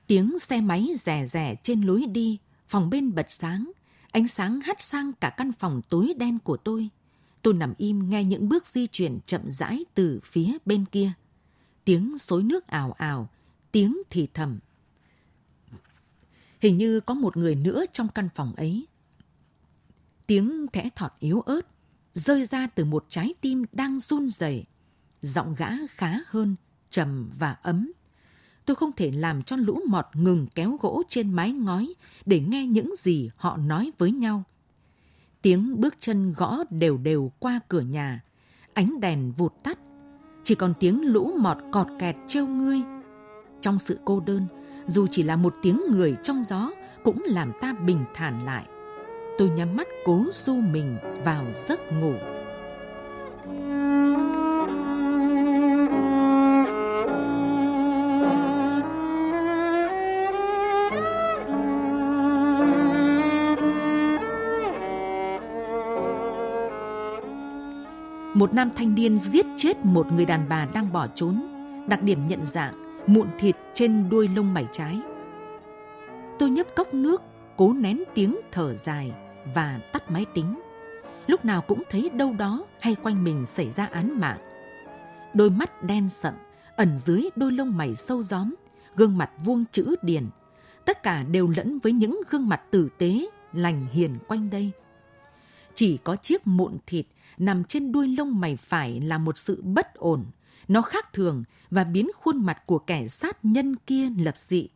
Tiếng 0.08 0.40
xe 0.40 0.62
máy 0.62 0.90
rè 0.98 1.26
rè 1.26 1.56
trên 1.64 1.82
lối 1.82 2.06
đi, 2.06 2.38
phòng 2.68 2.90
bên 2.90 3.16
bật 3.16 3.32
sáng, 3.32 3.72
ánh 4.12 4.28
sáng 4.28 4.62
hắt 4.62 4.82
sang 4.82 5.14
cả 5.14 5.30
căn 5.30 5.52
phòng 5.54 5.82
tối 5.90 6.14
đen 6.18 6.40
của 6.40 6.58
tôi. 6.58 6.90
Tôi 7.42 7.54
nằm 7.54 7.74
im 7.78 8.10
nghe 8.10 8.24
những 8.24 8.50
bước 8.50 8.68
di 8.68 8.88
chuyển 8.88 9.20
chậm 9.26 9.42
rãi 9.52 9.86
từ 9.94 10.20
phía 10.24 10.58
bên 10.66 10.86
kia. 10.86 11.12
Tiếng 11.86 12.18
xối 12.18 12.44
nước 12.44 12.68
ảo 12.68 12.92
ảo, 12.92 13.30
tiếng 13.72 13.98
thì 14.10 14.28
thầm. 14.34 14.60
Hình 16.62 16.78
như 16.78 17.00
có 17.00 17.14
một 17.14 17.38
người 17.38 17.56
nữa 17.56 17.86
trong 17.94 18.08
căn 18.10 18.30
phòng 18.36 18.54
ấy. 18.56 18.87
Tiếng 20.28 20.68
thẽ 20.74 20.90
thọt 20.96 21.12
yếu 21.20 21.42
ớt, 21.42 21.62
rơi 22.14 22.46
ra 22.46 22.68
từ 22.68 22.86
một 22.86 23.06
trái 23.10 23.34
tim 23.42 23.66
đang 23.72 24.00
run 24.00 24.30
rẩy. 24.30 24.66
Giọng 25.22 25.56
gã 25.58 25.70
khá 25.90 26.20
hơn, 26.28 26.56
trầm 26.90 27.30
và 27.40 27.56
ấm. 27.62 27.92
Tôi 28.66 28.76
không 28.76 28.92
thể 28.92 29.12
làm 29.12 29.44
cho 29.44 29.56
lũ 29.56 29.80
mọt 29.88 30.06
ngừng 30.14 30.48
kéo 30.56 30.78
gỗ 30.82 31.04
trên 31.10 31.32
mái 31.32 31.52
ngói 31.52 31.94
để 32.26 32.40
nghe 32.40 32.66
những 32.66 32.94
gì 32.98 33.30
họ 33.36 33.58
nói 33.58 33.92
với 33.98 34.12
nhau. 34.12 34.44
Tiếng 35.42 35.82
bước 35.82 35.96
chân 36.00 36.34
gõ 36.34 36.64
đều 36.70 36.98
đều 36.98 37.32
qua 37.40 37.60
cửa 37.68 37.82
nhà, 37.82 38.24
ánh 38.74 39.00
đèn 39.00 39.32
vụt 39.32 39.54
tắt, 39.64 39.80
chỉ 40.44 40.56
còn 40.56 40.74
tiếng 40.80 41.02
lũ 41.02 41.32
mọt 41.40 41.58
cọt 41.72 41.88
kẹt 42.00 42.16
trêu 42.28 42.48
ngươi. 42.48 42.82
Trong 43.62 43.80
sự 43.80 44.00
cô 44.06 44.20
đơn, 44.20 44.48
dù 44.88 45.08
chỉ 45.12 45.24
là 45.24 45.36
một 45.36 45.56
tiếng 45.62 45.82
người 45.92 46.16
trong 46.24 46.44
gió 46.44 46.72
cũng 47.04 47.24
làm 47.26 47.52
ta 47.62 47.74
bình 47.74 48.06
thản 48.14 48.46
lại. 48.46 48.66
Tôi 49.38 49.50
nhắm 49.50 49.76
mắt 49.76 49.88
cố 50.06 50.26
du 50.32 50.56
mình 50.56 50.98
vào 51.24 51.46
giấc 51.54 51.80
ngủ. 51.92 52.14
Một 68.34 68.54
nam 68.54 68.70
thanh 68.76 68.96
niên 68.96 69.20
giết 69.20 69.46
chết 69.58 69.78
một 69.86 70.12
người 70.12 70.26
đàn 70.26 70.50
bà 70.50 70.66
đang 70.74 70.94
bỏ 70.94 71.08
trốn. 71.16 71.48
Đặc 71.88 72.04
điểm 72.04 72.28
nhận 72.28 72.46
dạng, 72.46 73.02
mụn 73.08 73.28
thịt 73.40 73.56
trên 73.74 74.10
đuôi 74.10 74.30
lông 74.36 74.54
mày 74.54 74.68
trái. 74.72 75.00
Tôi 76.40 76.50
nhấp 76.50 76.68
cốc 76.76 76.94
nước, 76.94 77.22
cố 77.58 77.74
nén 77.74 78.04
tiếng 78.14 78.38
thở 78.52 78.76
dài 78.76 79.12
và 79.56 79.80
tắt 79.94 80.12
máy 80.12 80.26
tính. 80.34 80.60
Lúc 81.28 81.46
nào 81.46 81.62
cũng 81.62 81.84
thấy 81.90 82.10
đâu 82.10 82.34
đó 82.34 82.66
hay 82.82 82.96
quanh 82.96 83.24
mình 83.24 83.46
xảy 83.46 83.72
ra 83.72 83.86
án 83.86 84.20
mạng. 84.20 84.38
Đôi 85.34 85.50
mắt 85.50 85.84
đen 85.84 86.10
sậm, 86.10 86.34
ẩn 86.76 86.98
dưới 86.98 87.30
đôi 87.36 87.52
lông 87.52 87.78
mày 87.78 87.96
sâu 87.96 88.24
gióm, 88.24 88.56
gương 88.96 89.18
mặt 89.18 89.32
vuông 89.44 89.66
chữ 89.72 89.96
điền. 90.02 90.30
Tất 90.86 91.04
cả 91.04 91.24
đều 91.24 91.54
lẫn 91.56 91.80
với 91.80 91.92
những 91.92 92.22
gương 92.30 92.50
mặt 92.50 92.62
tử 92.72 92.90
tế, 92.98 93.28
lành 93.54 93.88
hiền 93.92 94.20
quanh 94.28 94.50
đây. 94.50 94.72
Chỉ 95.74 95.98
có 95.98 96.16
chiếc 96.16 96.48
mụn 96.48 96.78
thịt 96.88 97.06
nằm 97.38 97.64
trên 97.64 97.92
đuôi 97.92 98.08
lông 98.08 98.40
mày 98.40 98.56
phải 98.56 99.02
là 99.02 99.18
một 99.18 99.38
sự 99.38 99.62
bất 99.62 99.94
ổn. 99.94 100.26
Nó 100.68 100.82
khác 100.82 101.14
thường 101.14 101.44
và 101.70 101.84
biến 101.84 102.08
khuôn 102.16 102.46
mặt 102.46 102.66
của 102.66 102.80
kẻ 102.80 103.08
sát 103.08 103.46
nhân 103.46 103.76
kia 103.76 104.10
lập 104.18 104.38
dị. 104.38 104.68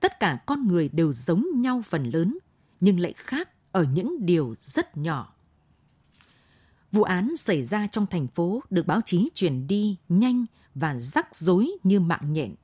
Tất 0.00 0.20
cả 0.20 0.38
con 0.46 0.68
người 0.68 0.88
đều 0.88 1.12
giống 1.12 1.46
nhau 1.54 1.82
phần 1.86 2.10
lớn, 2.10 2.38
nhưng 2.80 3.00
lại 3.00 3.14
khác 3.16 3.48
ở 3.76 3.84
những 3.92 4.26
điều 4.26 4.54
rất 4.62 4.96
nhỏ. 4.96 5.34
Vụ 6.92 7.02
án 7.02 7.36
xảy 7.36 7.64
ra 7.64 7.86
trong 7.86 8.06
thành 8.06 8.26
phố 8.26 8.62
được 8.70 8.86
báo 8.86 9.00
chí 9.04 9.28
truyền 9.34 9.66
đi 9.66 9.96
nhanh 10.08 10.46
và 10.74 10.98
rắc 10.98 11.34
rối 11.34 11.70
như 11.82 12.00
mạng 12.00 12.32
nhện. 12.32 12.54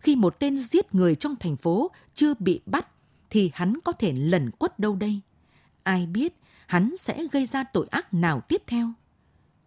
Khi 0.00 0.16
một 0.16 0.38
tên 0.38 0.58
giết 0.58 0.94
người 0.94 1.14
trong 1.14 1.36
thành 1.36 1.56
phố 1.56 1.90
chưa 2.14 2.34
bị 2.38 2.60
bắt, 2.66 2.88
thì 3.30 3.50
hắn 3.54 3.78
có 3.84 3.92
thể 3.92 4.12
lẩn 4.12 4.50
quất 4.50 4.78
đâu 4.78 4.96
đây? 4.96 5.20
Ai 5.82 6.06
biết 6.06 6.36
hắn 6.66 6.96
sẽ 6.96 7.26
gây 7.32 7.46
ra 7.46 7.64
tội 7.64 7.86
ác 7.90 8.14
nào 8.14 8.40
tiếp 8.40 8.62
theo? 8.66 8.92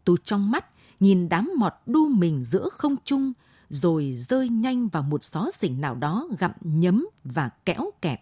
Tôi 0.03 0.17
trong 0.23 0.51
mắt 0.51 0.65
nhìn 0.99 1.29
đám 1.29 1.49
mọt 1.57 1.73
đu 1.85 2.09
mình 2.09 2.45
giữa 2.45 2.69
không 2.69 2.95
trung, 3.03 3.33
rồi 3.69 4.13
rơi 4.17 4.49
nhanh 4.49 4.87
vào 4.87 5.03
một 5.03 5.23
xó 5.23 5.51
xỉnh 5.51 5.81
nào 5.81 5.95
đó 5.95 6.27
gặm 6.39 6.51
nhấm 6.61 7.07
và 7.23 7.49
kẽo 7.65 7.91
kẹt. 8.01 8.19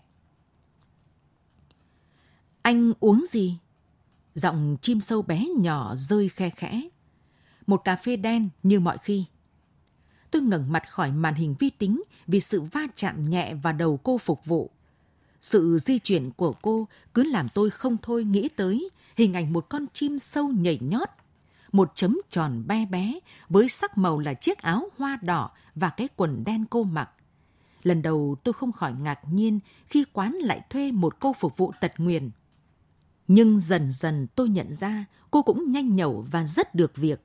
Anh 2.69 2.93
uống 2.99 3.25
gì? 3.29 3.57
Giọng 4.35 4.77
chim 4.81 5.01
sâu 5.01 5.21
bé 5.21 5.45
nhỏ 5.57 5.95
rơi 5.95 6.29
khe 6.29 6.49
khẽ. 6.49 6.81
Một 7.67 7.77
cà 7.77 7.95
phê 7.95 8.15
đen 8.15 8.49
như 8.63 8.79
mọi 8.79 8.97
khi. 8.97 9.25
Tôi 10.31 10.41
ngẩng 10.41 10.71
mặt 10.71 10.83
khỏi 10.89 11.11
màn 11.11 11.33
hình 11.33 11.55
vi 11.59 11.69
tính 11.69 12.03
vì 12.27 12.41
sự 12.41 12.61
va 12.61 12.81
chạm 12.95 13.29
nhẹ 13.29 13.53
vào 13.53 13.73
đầu 13.73 13.99
cô 14.03 14.17
phục 14.17 14.45
vụ. 14.45 14.71
Sự 15.41 15.77
di 15.81 15.99
chuyển 15.99 16.31
của 16.31 16.53
cô 16.61 16.87
cứ 17.13 17.23
làm 17.23 17.47
tôi 17.53 17.69
không 17.69 17.97
thôi 18.01 18.23
nghĩ 18.23 18.49
tới 18.55 18.89
hình 19.15 19.33
ảnh 19.33 19.53
một 19.53 19.65
con 19.69 19.85
chim 19.93 20.19
sâu 20.19 20.47
nhảy 20.47 20.79
nhót. 20.81 21.09
Một 21.71 21.91
chấm 21.95 22.17
tròn 22.29 22.63
be 22.67 22.85
bé 22.85 23.19
với 23.49 23.69
sắc 23.69 23.97
màu 23.97 24.19
là 24.19 24.33
chiếc 24.33 24.57
áo 24.57 24.89
hoa 24.97 25.19
đỏ 25.21 25.51
và 25.75 25.89
cái 25.89 26.07
quần 26.15 26.43
đen 26.43 26.65
cô 26.69 26.83
mặc. 26.83 27.09
Lần 27.83 28.01
đầu 28.01 28.35
tôi 28.43 28.53
không 28.53 28.71
khỏi 28.71 28.93
ngạc 28.93 29.19
nhiên 29.31 29.59
khi 29.85 30.05
quán 30.13 30.31
lại 30.33 30.61
thuê 30.69 30.91
một 30.91 31.19
cô 31.19 31.33
phục 31.33 31.57
vụ 31.57 31.71
tật 31.81 31.91
nguyền. 31.97 32.29
Nhưng 33.29 33.59
dần 33.59 33.91
dần 33.91 34.27
tôi 34.35 34.49
nhận 34.49 34.73
ra 34.73 35.05
cô 35.31 35.41
cũng 35.41 35.71
nhanh 35.71 35.95
nhẩu 35.95 36.25
và 36.31 36.47
rất 36.47 36.75
được 36.75 36.95
việc. 36.95 37.21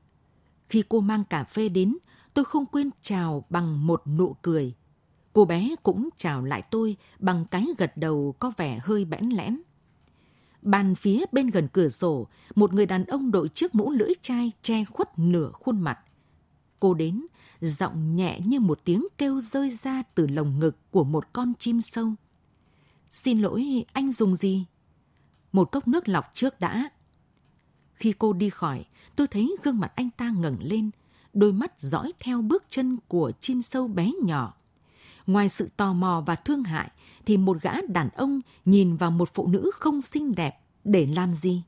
Khi 0.69 0.85
cô 0.89 1.01
mang 1.01 1.25
cà 1.25 1.45
phê 1.45 1.69
đến, 1.69 1.97
tôi 2.35 2.45
không 2.45 2.67
quên 2.67 2.91
chào 3.03 3.45
bằng 3.51 3.87
một 3.87 4.03
nụ 4.07 4.37
cười. 4.43 4.75
Cô 5.33 5.45
bé 5.45 5.75
cũng 5.83 6.09
chào 6.17 6.45
lại 6.45 6.63
tôi 6.71 6.97
bằng 7.19 7.45
cái 7.51 7.67
gật 7.79 7.97
đầu 7.97 8.35
có 8.39 8.53
vẻ 8.57 8.79
hơi 8.83 9.05
bẽn 9.05 9.25
lẽn. 9.25 9.61
Bàn 10.63 10.95
phía 10.95 11.25
bên 11.33 11.47
gần 11.47 11.69
cửa 11.73 11.89
sổ, 11.89 12.27
một 12.55 12.73
người 12.73 12.87
đàn 12.87 13.05
ông 13.05 13.31
đội 13.31 13.49
chiếc 13.49 13.75
mũ 13.75 13.91
lưỡi 13.91 14.13
chai 14.23 14.53
che 14.63 14.85
khuất 14.85 15.19
nửa 15.19 15.51
khuôn 15.53 15.81
mặt. 15.81 15.99
Cô 16.81 16.95
đến, 16.95 17.27
giọng 17.61 18.17
nhẹ 18.17 18.41
như 18.45 18.61
một 18.61 18.81
tiếng 18.85 19.07
kêu 19.19 19.41
rơi 19.41 19.71
ra 19.71 20.03
từ 20.15 20.27
lồng 20.27 20.59
ngực 20.59 20.77
của 20.91 21.05
một 21.05 21.33
con 21.33 21.53
chim 21.59 21.81
sâu. 21.81 22.13
Xin 23.11 23.41
lỗi, 23.41 23.85
anh 23.93 24.13
dùng 24.13 24.37
gì? 24.37 24.65
Một 25.55 25.73
cốc 25.73 25.89
nước 25.89 26.09
lọc 26.09 26.31
trước 26.35 26.61
đã. 26.61 26.89
Khi 27.95 28.15
cô 28.19 28.33
đi 28.33 28.51
khỏi, 28.51 28.85
tôi 29.17 29.27
thấy 29.27 29.57
gương 29.63 29.81
mặt 29.81 29.93
anh 29.95 30.11
ta 30.11 30.31
ngẩng 30.39 30.57
lên, 30.61 30.91
đôi 31.33 31.53
mắt 31.53 31.81
dõi 31.81 32.13
theo 32.21 32.43
bước 32.43 32.65
chân 32.69 32.97
của 33.09 33.33
chim 33.41 33.63
sâu 33.63 33.89
bé 33.89 34.13
nhỏ. 34.23 34.55
Ngoài 35.27 35.49
sự 35.49 35.69
tò 35.77 35.93
mò 35.93 36.23
và 36.27 36.35
thương 36.35 36.63
hại, 36.63 36.91
thì 37.27 37.37
một 37.37 37.63
gã 37.63 37.73
đàn 37.89 38.09
ông 38.09 38.41
nhìn 38.65 38.97
vào 38.97 39.11
một 39.11 39.31
phụ 39.35 39.47
nữ 39.47 39.71
không 39.75 40.03
xinh 40.03 40.35
đẹp 40.35 40.61
để 40.85 41.07
làm 41.07 41.35
gì? 41.35 41.63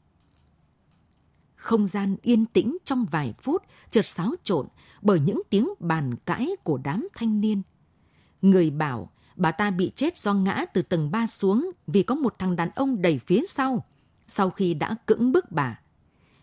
Không 1.57 1.87
gian 1.87 2.17
yên 2.23 2.47
tĩnh 2.47 2.77
trong 2.85 3.07
vài 3.11 3.35
phút 3.43 3.63
chợt 3.91 4.07
xáo 4.07 4.35
trộn 4.43 4.67
bởi 5.03 5.21
những 5.21 5.43
tiếng 5.51 5.69
bàn 5.81 6.15
cãi 6.25 6.51
của 6.65 6.79
đám 6.79 7.09
thanh 7.15 7.41
niên. 7.41 7.63
Người 8.43 8.71
bảo 8.71 9.11
bà 9.37 9.53
ta 9.53 9.71
bị 9.71 9.93
chết 9.97 10.19
do 10.19 10.35
ngã 10.35 10.65
từ 10.73 10.83
tầng 10.83 11.11
3 11.11 11.27
xuống 11.27 11.71
vì 11.87 12.03
có 12.03 12.15
một 12.15 12.39
thằng 12.39 12.57
đàn 12.57 12.71
ông 12.71 13.03
đẩy 13.03 13.19
phía 13.19 13.43
sau, 13.49 13.85
sau 14.27 14.51
khi 14.51 14.75
đã 14.75 14.97
cưỡng 15.07 15.33
bức 15.33 15.53
bà. 15.53 15.81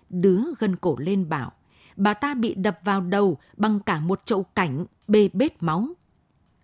Đứa 0.09 0.41
gân 0.59 0.75
cổ 0.75 0.95
lên 0.99 1.29
bảo, 1.29 1.51
bà 1.95 2.13
ta 2.13 2.33
bị 2.33 2.53
đập 2.53 2.79
vào 2.83 3.01
đầu 3.01 3.37
bằng 3.57 3.79
cả 3.79 3.99
một 3.99 4.25
chậu 4.25 4.43
cảnh 4.43 4.85
bê 5.07 5.29
bết 5.33 5.63
máu. 5.63 5.87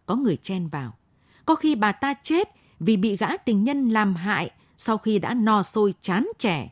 Có 0.06 0.16
người 0.16 0.38
chen 0.38 0.68
vào. 0.68 0.98
Có 1.46 1.56
khi 1.56 1.76
bà 1.76 1.92
ta 1.92 2.14
chết 2.24 2.50
vì 2.80 2.98
bị 2.98 3.18
gã 3.18 3.38
tình 3.38 3.64
nhân 3.64 3.90
làm 3.90 4.16
hại 4.16 4.52
sau 4.78 4.98
khi 4.98 5.20
đã 5.20 5.34
no 5.34 5.64
sôi 5.64 5.94
chán 6.02 6.28
trẻ. 6.40 6.72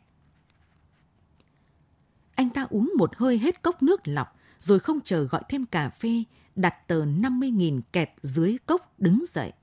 Anh 2.35 2.49
ta 2.49 2.67
uống 2.69 2.93
một 2.97 3.15
hơi 3.15 3.37
hết 3.37 3.61
cốc 3.61 3.83
nước 3.83 4.01
lọc, 4.07 4.35
rồi 4.59 4.79
không 4.79 5.01
chờ 5.01 5.23
gọi 5.23 5.41
thêm 5.49 5.65
cà 5.65 5.89
phê, 5.89 6.23
đặt 6.57 6.87
tờ 6.87 7.05
50.000 7.05 7.81
kẹt 7.91 8.09
dưới 8.21 8.57
cốc 8.65 8.93
đứng 8.99 9.25
dậy. 9.27 9.53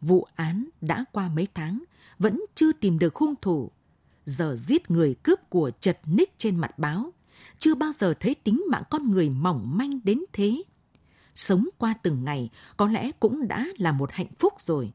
Vụ 0.00 0.26
án 0.34 0.68
đã 0.80 1.04
qua 1.12 1.28
mấy 1.28 1.48
tháng, 1.54 1.84
vẫn 2.18 2.42
chưa 2.54 2.72
tìm 2.72 2.98
được 2.98 3.14
hung 3.14 3.34
thủ. 3.42 3.70
Giờ 4.24 4.56
giết 4.56 4.90
người 4.90 5.14
cướp 5.22 5.50
của 5.50 5.70
chật 5.80 6.00
ních 6.04 6.38
trên 6.38 6.56
mặt 6.56 6.78
báo. 6.78 7.12
Chưa 7.58 7.74
bao 7.74 7.92
giờ 7.92 8.14
thấy 8.20 8.34
tính 8.34 8.64
mạng 8.70 8.82
con 8.90 9.10
người 9.10 9.30
mỏng 9.30 9.76
manh 9.78 10.00
đến 10.04 10.20
thế. 10.32 10.62
Sống 11.34 11.68
qua 11.78 11.94
từng 12.02 12.24
ngày 12.24 12.50
có 12.76 12.88
lẽ 12.88 13.10
cũng 13.20 13.48
đã 13.48 13.66
là 13.78 13.92
một 13.92 14.10
hạnh 14.12 14.34
phúc 14.38 14.52
rồi. 14.58 14.92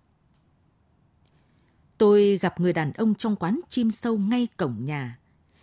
Tôi 1.97 2.39
gặp 2.41 2.59
người 2.59 2.73
đàn 2.73 2.91
ông 2.91 3.15
trong 3.15 3.35
quán 3.35 3.59
chim 3.69 3.91
sâu 3.91 4.17
ngay 4.17 4.47
cổng 4.57 4.85
nhà. 4.85 5.19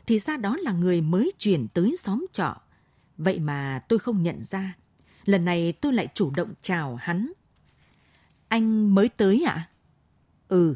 Thì 0.06 0.18
ra 0.18 0.36
đó 0.36 0.56
là 0.56 0.72
người 0.72 1.00
mới 1.00 1.32
chuyển 1.38 1.68
tới 1.68 1.96
xóm 1.98 2.26
trọ. 2.32 2.56
Vậy 3.16 3.38
mà 3.38 3.82
tôi 3.88 3.98
không 3.98 4.22
nhận 4.22 4.44
ra. 4.44 4.76
Lần 5.28 5.44
này 5.44 5.72
tôi 5.72 5.92
lại 5.92 6.08
chủ 6.14 6.30
động 6.36 6.54
chào 6.62 6.96
hắn. 6.96 7.32
Anh 8.48 8.94
mới 8.94 9.08
tới 9.08 9.44
ạ? 9.46 9.52
À? 9.52 9.68
Ừ. 10.48 10.74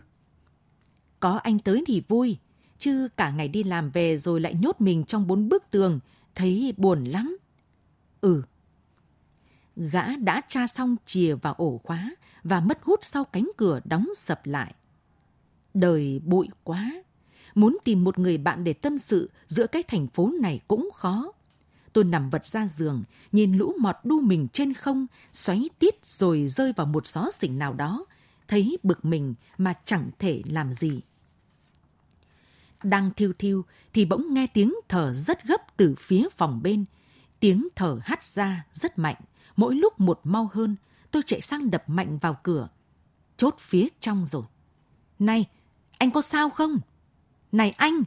Có 1.21 1.32
anh 1.32 1.59
tới 1.59 1.85
thì 1.87 2.02
vui, 2.09 2.38
chứ 2.78 3.09
cả 3.16 3.30
ngày 3.30 3.49
đi 3.49 3.62
làm 3.62 3.90
về 3.90 4.18
rồi 4.18 4.40
lại 4.40 4.54
nhốt 4.54 4.80
mình 4.80 5.04
trong 5.04 5.26
bốn 5.26 5.49
bức 5.49 5.71
tường, 5.71 6.00
thấy 6.35 6.75
buồn 6.76 7.04
lắm. 7.04 7.37
Ừ. 8.21 8.42
Gã 9.76 10.16
đã 10.16 10.40
tra 10.49 10.66
xong 10.66 10.97
chìa 11.04 11.35
vào 11.35 11.54
ổ 11.54 11.80
khóa 11.85 12.11
và 12.44 12.61
mất 12.61 12.78
hút 12.82 13.00
sau 13.02 13.25
cánh 13.25 13.50
cửa 13.56 13.80
đóng 13.85 14.09
sập 14.16 14.47
lại. 14.47 14.75
Đời 15.75 16.21
bụi 16.25 16.49
quá, 16.64 17.02
muốn 17.54 17.78
tìm 17.85 18.04
một 18.04 18.18
người 18.18 18.38
bạn 18.38 18.64
để 18.64 18.73
tâm 18.73 18.99
sự 18.99 19.30
giữa 19.47 19.66
cái 19.66 19.82
thành 19.82 20.06
phố 20.06 20.30
này 20.40 20.61
cũng 20.68 20.88
khó. 20.94 21.32
Tôi 21.92 22.04
nằm 22.04 22.30
vật 22.30 22.46
ra 22.46 22.68
giường, 22.68 23.04
nhìn 23.32 23.56
lũ 23.56 23.72
mọt 23.80 23.96
đu 24.04 24.20
mình 24.20 24.49
trên 24.52 24.75
không, 24.75 25.06
xoáy 25.32 25.70
tít 25.78 26.06
rồi 26.06 26.49
rơi 26.49 26.72
vào 26.72 26.87
một 26.87 27.06
xó 27.06 27.30
xỉnh 27.32 27.58
nào 27.58 27.75
đó, 27.75 28.04
thấy 28.49 28.78
bực 28.82 29.04
mình 29.04 29.34
mà 29.58 29.75
chẳng 29.84 30.11
thể 30.18 30.42
làm 30.46 30.75
gì. 30.75 31.00
Đang 32.82 33.11
thiêu 33.16 33.32
thiêu 33.38 33.64
thì 33.92 34.04
bỗng 34.04 34.34
nghe 34.34 34.46
tiếng 34.46 34.75
thở 34.88 35.14
rất 35.14 35.44
gấp 35.44 35.76
từ 35.76 35.94
phía 35.99 36.28
phòng 36.37 36.62
bên. 36.62 36.84
Tiếng 37.40 37.68
thở 37.76 37.99
hắt 38.02 38.25
ra 38.25 38.66
rất 38.72 38.99
mạnh, 38.99 39.16
mỗi 39.56 39.75
lúc 39.75 40.00
một 40.00 40.20
mau 40.25 40.50
hơn, 40.52 40.76
tôi 41.11 41.22
chạy 41.26 41.40
sang 41.40 41.70
đập 41.70 41.84
mạnh 41.87 42.18
vào 42.18 42.37
cửa. 42.42 42.68
Chốt 43.37 43.54
phía 43.58 43.88
trong 44.00 44.26
rồi. 44.26 44.42
Này, 45.18 45.44
anh 45.99 46.11
có 46.11 46.22
sao 46.22 46.50
không? 46.50 46.78
Này 47.52 47.70
anh! 47.70 48.02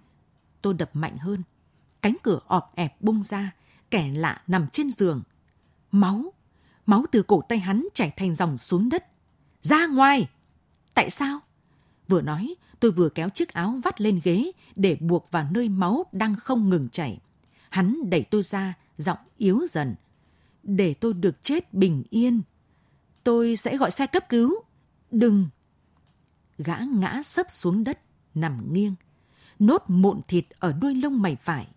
Tôi 0.61 0.73
đập 0.73 0.89
mạnh 0.93 1.17
hơn. 1.17 1.43
Cánh 2.01 2.15
cửa 2.23 2.39
ọp 2.47 2.71
ẹp 2.75 3.01
bung 3.01 3.23
ra, 3.23 3.51
kẻ 3.91 4.11
lạ 4.13 4.41
nằm 4.47 4.67
trên 4.71 4.89
giường. 4.89 5.23
Máu, 5.91 6.33
máu 6.85 7.05
từ 7.11 7.23
cổ 7.23 7.41
tay 7.49 7.59
hắn 7.59 7.87
chảy 7.93 8.11
thành 8.17 8.35
dòng 8.35 8.57
xuống 8.57 8.89
đất. 8.89 9.05
Ra 9.61 9.87
ngoài! 9.87 10.29
Tại 10.93 11.09
sao? 11.09 11.39
Vừa 12.07 12.21
nói, 12.21 12.55
tôi 12.79 12.91
vừa 12.91 13.09
kéo 13.09 13.29
chiếc 13.29 13.53
áo 13.53 13.79
vắt 13.83 14.01
lên 14.01 14.21
ghế 14.23 14.51
để 14.75 14.95
buộc 14.95 15.31
vào 15.31 15.47
nơi 15.51 15.69
máu 15.69 16.05
đang 16.11 16.35
không 16.35 16.69
ngừng 16.69 16.89
chảy. 16.89 17.19
Hắn 17.69 18.09
đẩy 18.09 18.23
tôi 18.23 18.43
ra, 18.43 18.73
giọng 18.97 19.17
yếu 19.37 19.61
dần. 19.69 19.95
Để 20.63 20.93
tôi 20.93 21.13
được 21.13 21.43
chết 21.43 21.73
bình 21.73 22.03
yên. 22.09 22.41
Tôi 23.23 23.55
sẽ 23.55 23.77
gọi 23.77 23.91
xe 23.91 24.07
cấp 24.07 24.29
cứu. 24.29 24.55
Đừng! 25.11 25.47
Gã 26.57 26.77
ngã 26.79 27.21
sấp 27.23 27.51
xuống 27.51 27.83
đất, 27.83 27.99
nằm 28.35 28.73
nghiêng. 28.73 28.95
Nốt 29.59 29.83
mụn 29.87 30.21
thịt 30.27 30.45
ở 30.59 30.73
đuôi 30.73 30.95
lông 30.95 31.21
mày 31.21 31.35
phải. 31.35 31.67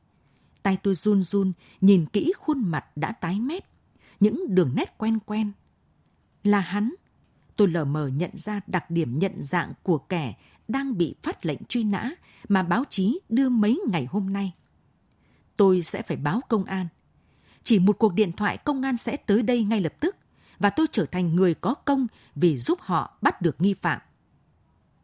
Tay 0.69 0.77
tôi 0.77 0.95
run 0.95 1.23
run, 1.23 1.53
nhìn 1.81 2.07
kỹ 2.07 2.33
khuôn 2.39 2.65
mặt 2.65 2.97
đã 2.97 3.13
tái 3.13 3.41
mét. 3.41 3.65
Những 4.21 4.55
đường 4.55 4.73
nét 4.75 4.99
quen 4.99 5.19
quen. 5.27 5.53
Là 6.45 6.61
hắn. 6.61 6.95
Tôi 7.57 7.69
lờ 7.69 7.85
mờ 7.85 8.09
nhận 8.09 8.31
ra 8.35 8.61
đặc 8.67 8.91
điểm 8.91 9.19
nhận 9.19 9.43
dạng 9.43 9.73
của 9.83 9.99
kẻ 9.99 10.35
đang 10.69 10.99
bị 10.99 11.15
phát 11.23 11.47
lệnh 11.47 11.59
truy 11.69 11.85
nã 11.85 12.11
mà 12.49 12.63
báo 12.63 12.85
chí 12.91 13.21
đưa 13.29 13.49
mấy 13.49 13.81
ngày 13.89 14.07
hôm 14.11 14.33
nay. 14.33 14.53
Tôi 15.57 15.83
sẽ 15.83 16.03
phải 16.03 16.17
báo 16.17 16.41
công 16.49 16.65
an. 16.65 16.87
Chỉ 17.63 17.79
một 17.79 17.99
cuộc 17.99 18.15
điện 18.15 18.33
thoại 18.33 18.59
công 18.59 18.83
an 18.83 18.97
sẽ 18.97 19.17
tới 19.17 19.43
đây 19.43 19.65
ngay 19.65 19.81
lập 19.81 19.93
tức 20.01 20.17
và 20.59 20.71
tôi 20.71 20.87
trở 20.93 21.07
thành 21.07 21.35
người 21.35 21.55
có 21.55 21.75
công 21.75 22.07
vì 22.35 22.59
giúp 22.59 22.79
họ 22.81 23.19
bắt 23.23 23.43
được 23.43 23.57
nghi 23.63 23.75
phạm. 23.75 24.01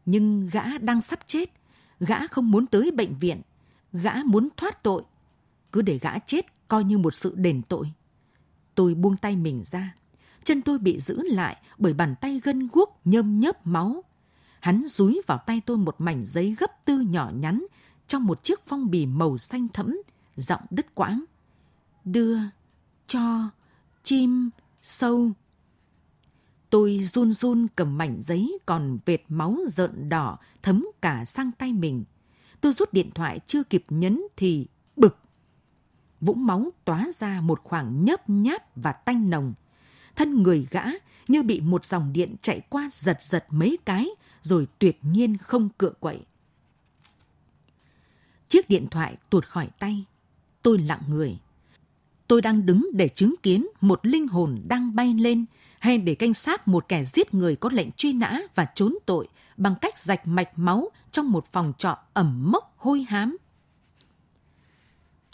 Nhưng 0.05 0.49
gã 0.51 0.77
đang 0.77 1.01
sắp 1.01 1.19
chết, 1.25 1.49
gã 1.99 2.27
không 2.27 2.51
muốn 2.51 2.65
tới 2.65 2.91
bệnh 2.91 3.17
viện, 3.17 3.41
gã 3.93 4.13
muốn 4.25 4.49
thoát 4.57 4.83
tội 4.83 5.03
cứ 5.75 5.81
để 5.81 5.99
gã 5.99 6.19
chết 6.19 6.67
coi 6.67 6.83
như 6.83 6.97
một 6.97 7.15
sự 7.15 7.33
đền 7.35 7.61
tội. 7.61 7.91
Tôi 8.75 8.95
buông 8.95 9.17
tay 9.17 9.35
mình 9.35 9.63
ra. 9.63 9.95
Chân 10.43 10.61
tôi 10.61 10.79
bị 10.79 10.99
giữ 10.99 11.21
lại 11.23 11.57
bởi 11.77 11.93
bàn 11.93 12.15
tay 12.21 12.41
gân 12.43 12.67
guốc 12.71 12.99
nhơm 13.05 13.39
nhớp 13.39 13.67
máu. 13.67 14.03
Hắn 14.59 14.83
dúi 14.87 15.21
vào 15.27 15.37
tay 15.37 15.61
tôi 15.65 15.77
một 15.77 15.95
mảnh 15.99 16.25
giấy 16.25 16.55
gấp 16.59 16.85
tư 16.85 16.99
nhỏ 16.99 17.31
nhắn 17.35 17.65
trong 18.07 18.23
một 18.25 18.43
chiếc 18.43 18.59
phong 18.65 18.89
bì 18.91 19.05
màu 19.05 19.37
xanh 19.37 19.67
thẫm, 19.73 19.97
giọng 20.35 20.61
đứt 20.69 20.95
quãng. 20.95 21.23
Đưa, 22.05 22.37
cho, 23.07 23.49
chim, 24.03 24.49
sâu. 24.81 25.31
Tôi 26.69 26.99
run 27.03 27.33
run 27.33 27.67
cầm 27.75 27.97
mảnh 27.97 28.21
giấy 28.21 28.59
còn 28.65 28.99
vệt 29.05 29.21
máu 29.29 29.57
rợn 29.67 30.09
đỏ 30.09 30.37
thấm 30.63 30.87
cả 31.01 31.25
sang 31.25 31.51
tay 31.51 31.73
mình. 31.73 32.03
Tôi 32.61 32.73
rút 32.73 32.93
điện 32.93 33.11
thoại 33.15 33.39
chưa 33.47 33.63
kịp 33.63 33.83
nhấn 33.89 34.21
thì 34.37 34.67
vũng 36.25 36.45
máu 36.45 36.71
tóa 36.85 37.07
ra 37.13 37.41
một 37.41 37.61
khoảng 37.63 38.05
nhấp 38.05 38.29
nháp 38.29 38.75
và 38.75 38.91
tanh 38.91 39.29
nồng. 39.29 39.53
Thân 40.15 40.43
người 40.43 40.67
gã 40.71 40.83
như 41.27 41.43
bị 41.43 41.59
một 41.61 41.85
dòng 41.85 42.13
điện 42.13 42.35
chạy 42.41 42.61
qua 42.69 42.89
giật 42.91 43.17
giật 43.21 43.45
mấy 43.49 43.77
cái, 43.85 44.09
rồi 44.41 44.67
tuyệt 44.79 44.99
nhiên 45.01 45.37
không 45.37 45.69
cựa 45.77 45.93
quậy. 45.99 46.19
Chiếc 48.47 48.69
điện 48.69 48.87
thoại 48.91 49.17
tuột 49.29 49.45
khỏi 49.45 49.69
tay. 49.79 50.05
Tôi 50.61 50.77
lặng 50.77 51.01
người. 51.09 51.39
Tôi 52.27 52.41
đang 52.41 52.65
đứng 52.65 52.89
để 52.93 53.07
chứng 53.07 53.35
kiến 53.43 53.67
một 53.81 53.99
linh 54.05 54.27
hồn 54.27 54.61
đang 54.67 54.95
bay 54.95 55.13
lên, 55.13 55.45
hay 55.79 55.97
để 55.97 56.15
canh 56.15 56.33
sát 56.33 56.67
một 56.67 56.87
kẻ 56.87 57.03
giết 57.03 57.33
người 57.33 57.55
có 57.55 57.69
lệnh 57.73 57.91
truy 57.91 58.13
nã 58.13 58.39
và 58.55 58.65
trốn 58.75 58.95
tội 59.05 59.27
bằng 59.57 59.75
cách 59.81 59.99
rạch 59.99 60.27
mạch 60.27 60.49
máu 60.55 60.89
trong 61.11 61.31
một 61.31 61.45
phòng 61.51 61.73
trọ 61.77 61.97
ẩm 62.13 62.51
mốc 62.51 62.73
hôi 62.77 63.05
hám 63.09 63.37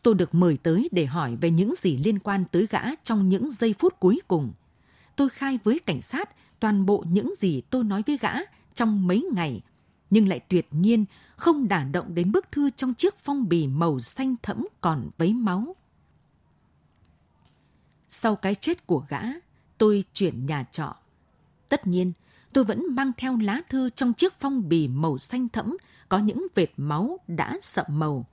tôi 0.04 0.16
được 0.16 0.36
mời 0.36 0.58
tới 0.58 0.90
để 0.92 1.06
hỏi 1.06 1.36
về 1.42 1.52
những 1.52 1.74
gì 1.78 1.98
liên 1.98 2.20
quan 2.20 2.46
tới 2.52 2.68
gã 2.70 2.96
trong 3.04 3.30
những 3.30 3.52
giây 3.52 3.76
phút 3.80 4.00
cuối 4.00 4.20
cùng. 4.28 4.54
Tôi 5.16 5.30
khai 5.30 5.60
với 5.64 5.80
cảnh 5.80 6.02
sát 6.02 6.30
toàn 6.60 6.86
bộ 6.86 7.04
những 7.08 7.34
gì 7.38 7.62
tôi 7.70 7.84
nói 7.84 8.04
với 8.08 8.18
gã 8.22 8.34
trong 8.74 9.08
mấy 9.08 9.28
ngày, 9.34 9.62
nhưng 10.10 10.28
lại 10.28 10.40
tuyệt 10.40 10.68
nhiên 10.72 11.06
không 11.36 11.68
đả 11.68 11.84
động 11.84 12.16
đến 12.16 12.32
bức 12.32 12.52
thư 12.52 12.70
trong 12.70 12.94
chiếc 12.94 13.18
phong 13.18 13.50
bì 13.50 13.68
màu 13.68 14.00
xanh 14.00 14.36
thẫm 14.44 14.68
còn 14.82 15.10
vấy 15.18 15.34
máu. 15.34 15.76
Sau 18.10 18.36
cái 18.36 18.56
chết 18.56 18.88
của 18.88 19.06
gã, 19.10 19.22
tôi 19.78 20.04
chuyển 20.14 20.46
nhà 20.46 20.66
trọ. 20.72 20.96
Tất 21.70 21.88
nhiên, 21.88 22.14
tôi 22.54 22.64
vẫn 22.64 22.84
mang 22.96 23.12
theo 23.18 23.38
lá 23.38 23.62
thư 23.70 23.90
trong 23.90 24.14
chiếc 24.14 24.34
phong 24.34 24.70
bì 24.70 24.88
màu 24.88 25.18
xanh 25.18 25.50
thẫm 25.50 25.78
có 26.10 26.18
những 26.18 26.48
vệt 26.56 26.70
máu 26.78 27.18
đã 27.28 27.58
sậm 27.62 27.86
màu 27.90 28.26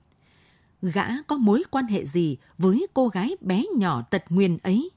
gã 0.81 1.21
có 1.27 1.37
mối 1.37 1.63
quan 1.71 1.85
hệ 1.85 2.05
gì 2.05 2.37
với 2.57 2.87
cô 2.93 3.07
gái 3.07 3.35
bé 3.41 3.63
nhỏ 3.75 4.01
tật 4.01 4.23
nguyền 4.29 4.57
ấy. 4.57 4.89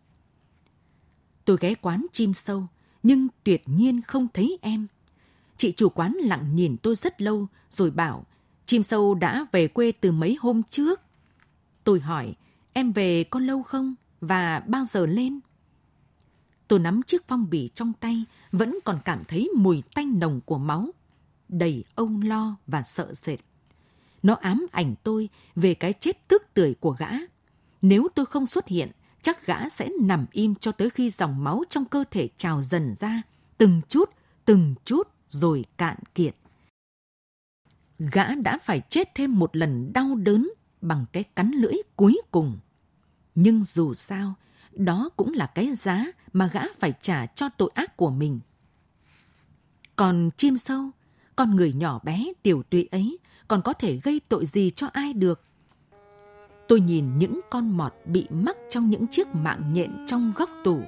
Tôi 1.44 1.56
ghé 1.60 1.74
quán 1.74 2.06
chim 2.12 2.34
sâu, 2.34 2.66
nhưng 3.02 3.28
tuyệt 3.44 3.62
nhiên 3.66 4.02
không 4.02 4.28
thấy 4.34 4.58
em. 4.62 4.86
Chị 5.56 5.72
chủ 5.72 5.88
quán 5.88 6.12
lặng 6.12 6.54
nhìn 6.54 6.76
tôi 6.76 6.96
rất 6.96 7.22
lâu, 7.22 7.46
rồi 7.70 7.90
bảo, 7.90 8.26
chim 8.66 8.82
sâu 8.82 9.14
đã 9.14 9.46
về 9.52 9.68
quê 9.68 9.92
từ 9.92 10.12
mấy 10.12 10.36
hôm 10.40 10.62
trước. 10.62 11.00
Tôi 11.84 12.00
hỏi, 12.00 12.34
em 12.72 12.92
về 12.92 13.24
có 13.24 13.40
lâu 13.40 13.62
không? 13.62 13.94
Và 14.20 14.60
bao 14.60 14.84
giờ 14.84 15.06
lên? 15.06 15.40
Tôi 16.68 16.78
nắm 16.78 17.02
chiếc 17.02 17.28
phong 17.28 17.50
bì 17.50 17.68
trong 17.68 17.92
tay, 18.00 18.24
vẫn 18.52 18.78
còn 18.84 18.98
cảm 19.04 19.24
thấy 19.28 19.50
mùi 19.56 19.82
tanh 19.94 20.18
nồng 20.18 20.40
của 20.40 20.58
máu, 20.58 20.88
đầy 21.48 21.84
âu 21.94 22.08
lo 22.22 22.56
và 22.66 22.82
sợ 22.82 23.14
sệt. 23.14 23.38
Nó 24.22 24.34
ám 24.34 24.66
ảnh 24.72 24.94
tôi 25.02 25.28
về 25.56 25.74
cái 25.74 25.92
chết 25.92 26.28
tức 26.28 26.42
tưởi 26.54 26.74
của 26.80 26.90
gã. 26.90 27.10
Nếu 27.82 28.08
tôi 28.14 28.26
không 28.26 28.46
xuất 28.46 28.68
hiện, 28.68 28.90
chắc 29.22 29.46
gã 29.46 29.68
sẽ 29.68 29.88
nằm 30.00 30.26
im 30.32 30.54
cho 30.54 30.72
tới 30.72 30.90
khi 30.90 31.10
dòng 31.10 31.44
máu 31.44 31.62
trong 31.70 31.84
cơ 31.84 32.04
thể 32.10 32.28
trào 32.36 32.62
dần 32.62 32.94
ra, 32.94 33.22
từng 33.58 33.80
chút, 33.88 34.10
từng 34.44 34.74
chút 34.84 35.08
rồi 35.28 35.64
cạn 35.76 35.96
kiệt. 36.14 36.36
Gã 37.98 38.34
đã 38.34 38.58
phải 38.58 38.82
chết 38.88 39.14
thêm 39.14 39.38
một 39.38 39.56
lần 39.56 39.92
đau 39.92 40.14
đớn 40.14 40.50
bằng 40.80 41.06
cái 41.12 41.24
cắn 41.24 41.50
lưỡi 41.50 41.74
cuối 41.96 42.20
cùng. 42.30 42.58
Nhưng 43.34 43.64
dù 43.64 43.94
sao, 43.94 44.34
đó 44.72 45.10
cũng 45.16 45.32
là 45.32 45.46
cái 45.46 45.74
giá 45.74 46.06
mà 46.32 46.50
gã 46.52 46.62
phải 46.78 46.92
trả 47.00 47.26
cho 47.26 47.48
tội 47.48 47.70
ác 47.74 47.96
của 47.96 48.10
mình. 48.10 48.40
Còn 49.96 50.30
chim 50.36 50.56
sâu, 50.56 50.90
con 51.36 51.56
người 51.56 51.72
nhỏ 51.72 52.00
bé 52.04 52.32
tiểu 52.42 52.62
tụy 52.62 52.88
ấy 52.90 53.18
còn 53.52 53.62
có 53.62 53.72
thể 53.72 53.98
gây 54.02 54.20
tội 54.28 54.46
gì 54.46 54.70
cho 54.70 54.86
ai 54.92 55.12
được. 55.12 55.40
Tôi 56.68 56.80
nhìn 56.80 57.18
những 57.18 57.40
con 57.50 57.76
mọt 57.76 57.92
bị 58.04 58.26
mắc 58.30 58.56
trong 58.70 58.90
những 58.90 59.06
chiếc 59.06 59.34
mạng 59.34 59.72
nhện 59.72 60.06
trong 60.06 60.32
góc 60.36 60.50
tủ. 60.64 60.80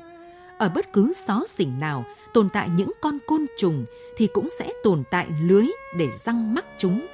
ở 0.59 0.69
bất 0.69 0.93
cứ 0.93 1.13
xó 1.13 1.45
xỉnh 1.49 1.81
nào, 1.81 2.05
tồn 2.35 2.49
tại 2.53 2.69
những 2.77 2.91
con 3.03 3.19
côn 3.27 3.47
trùng 3.57 3.85
thì 4.17 4.27
cũng 4.27 4.49
sẽ 4.59 4.73
tồn 4.85 5.03
tại 5.11 5.27
lưới 5.43 5.67
để 5.99 6.09
răng 6.17 6.55
mắc 6.55 6.65
chúng. 6.79 7.07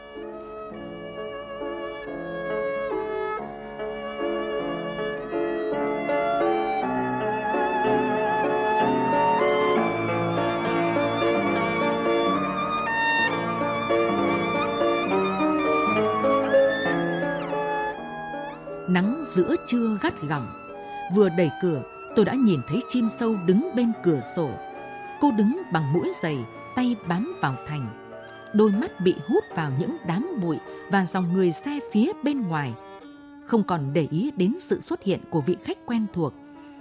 Nắng 18.88 19.23
giữa 19.25 19.57
trưa 19.66 19.99
gắt 20.03 20.23
gỏng. 20.23 20.49
Vừa 21.14 21.29
đẩy 21.29 21.51
cửa, 21.62 21.83
tôi 22.16 22.25
đã 22.25 22.35
nhìn 22.35 22.61
thấy 22.69 22.81
chim 22.88 23.09
sâu 23.09 23.37
đứng 23.47 23.71
bên 23.77 23.93
cửa 24.03 24.21
sổ. 24.37 24.51
Cô 25.21 25.33
đứng 25.38 25.62
bằng 25.73 25.93
mũi 25.93 26.12
giày, 26.23 26.38
tay 26.77 26.97
bám 27.09 27.33
vào 27.40 27.55
thành. 27.66 27.88
Đôi 28.55 28.71
mắt 28.71 29.01
bị 29.01 29.14
hút 29.29 29.45
vào 29.57 29.71
những 29.79 29.97
đám 30.07 30.27
bụi 30.43 30.57
và 30.90 31.07
dòng 31.07 31.33
người 31.33 31.53
xe 31.53 31.81
phía 31.93 32.12
bên 32.25 32.40
ngoài. 32.40 32.75
Không 33.47 33.64
còn 33.64 33.93
để 33.93 34.09
ý 34.11 34.31
đến 34.37 34.55
sự 34.61 34.81
xuất 34.81 35.03
hiện 35.03 35.21
của 35.31 35.40
vị 35.40 35.57
khách 35.64 35.87
quen 35.87 36.07
thuộc. 36.12 36.35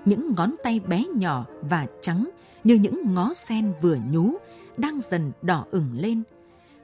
Những 0.05 0.33
ngón 0.37 0.55
tay 0.63 0.79
bé 0.87 1.03
nhỏ 1.15 1.45
và 1.61 1.87
trắng 2.01 2.29
như 2.63 2.75
những 2.75 3.13
ngó 3.13 3.33
sen 3.33 3.73
vừa 3.81 3.97
nhú 4.11 4.33
đang 4.77 4.99
dần 5.01 5.31
đỏ 5.41 5.65
ửng 5.71 5.89
lên. 5.93 6.23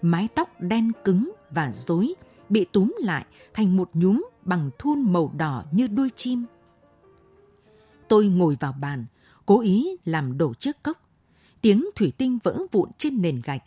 Mái 0.01 0.27
tóc 0.35 0.49
đen 0.59 0.91
cứng 1.03 1.31
và 1.51 1.71
rối 1.73 2.13
bị 2.49 2.65
túm 2.71 2.95
lại 2.99 3.25
thành 3.53 3.77
một 3.77 3.89
nhúm 3.93 4.25
bằng 4.45 4.69
thun 4.79 5.13
màu 5.13 5.31
đỏ 5.37 5.63
như 5.71 5.87
đuôi 5.87 6.09
chim. 6.15 6.45
Tôi 8.07 8.27
ngồi 8.27 8.57
vào 8.59 8.73
bàn, 8.81 9.05
cố 9.45 9.61
ý 9.61 9.87
làm 10.05 10.37
đổ 10.37 10.53
chiếc 10.53 10.83
cốc. 10.83 11.01
Tiếng 11.61 11.89
thủy 11.95 12.13
tinh 12.17 12.39
vỡ 12.43 12.57
vụn 12.71 12.89
trên 12.97 13.21
nền 13.21 13.41
gạch. 13.45 13.63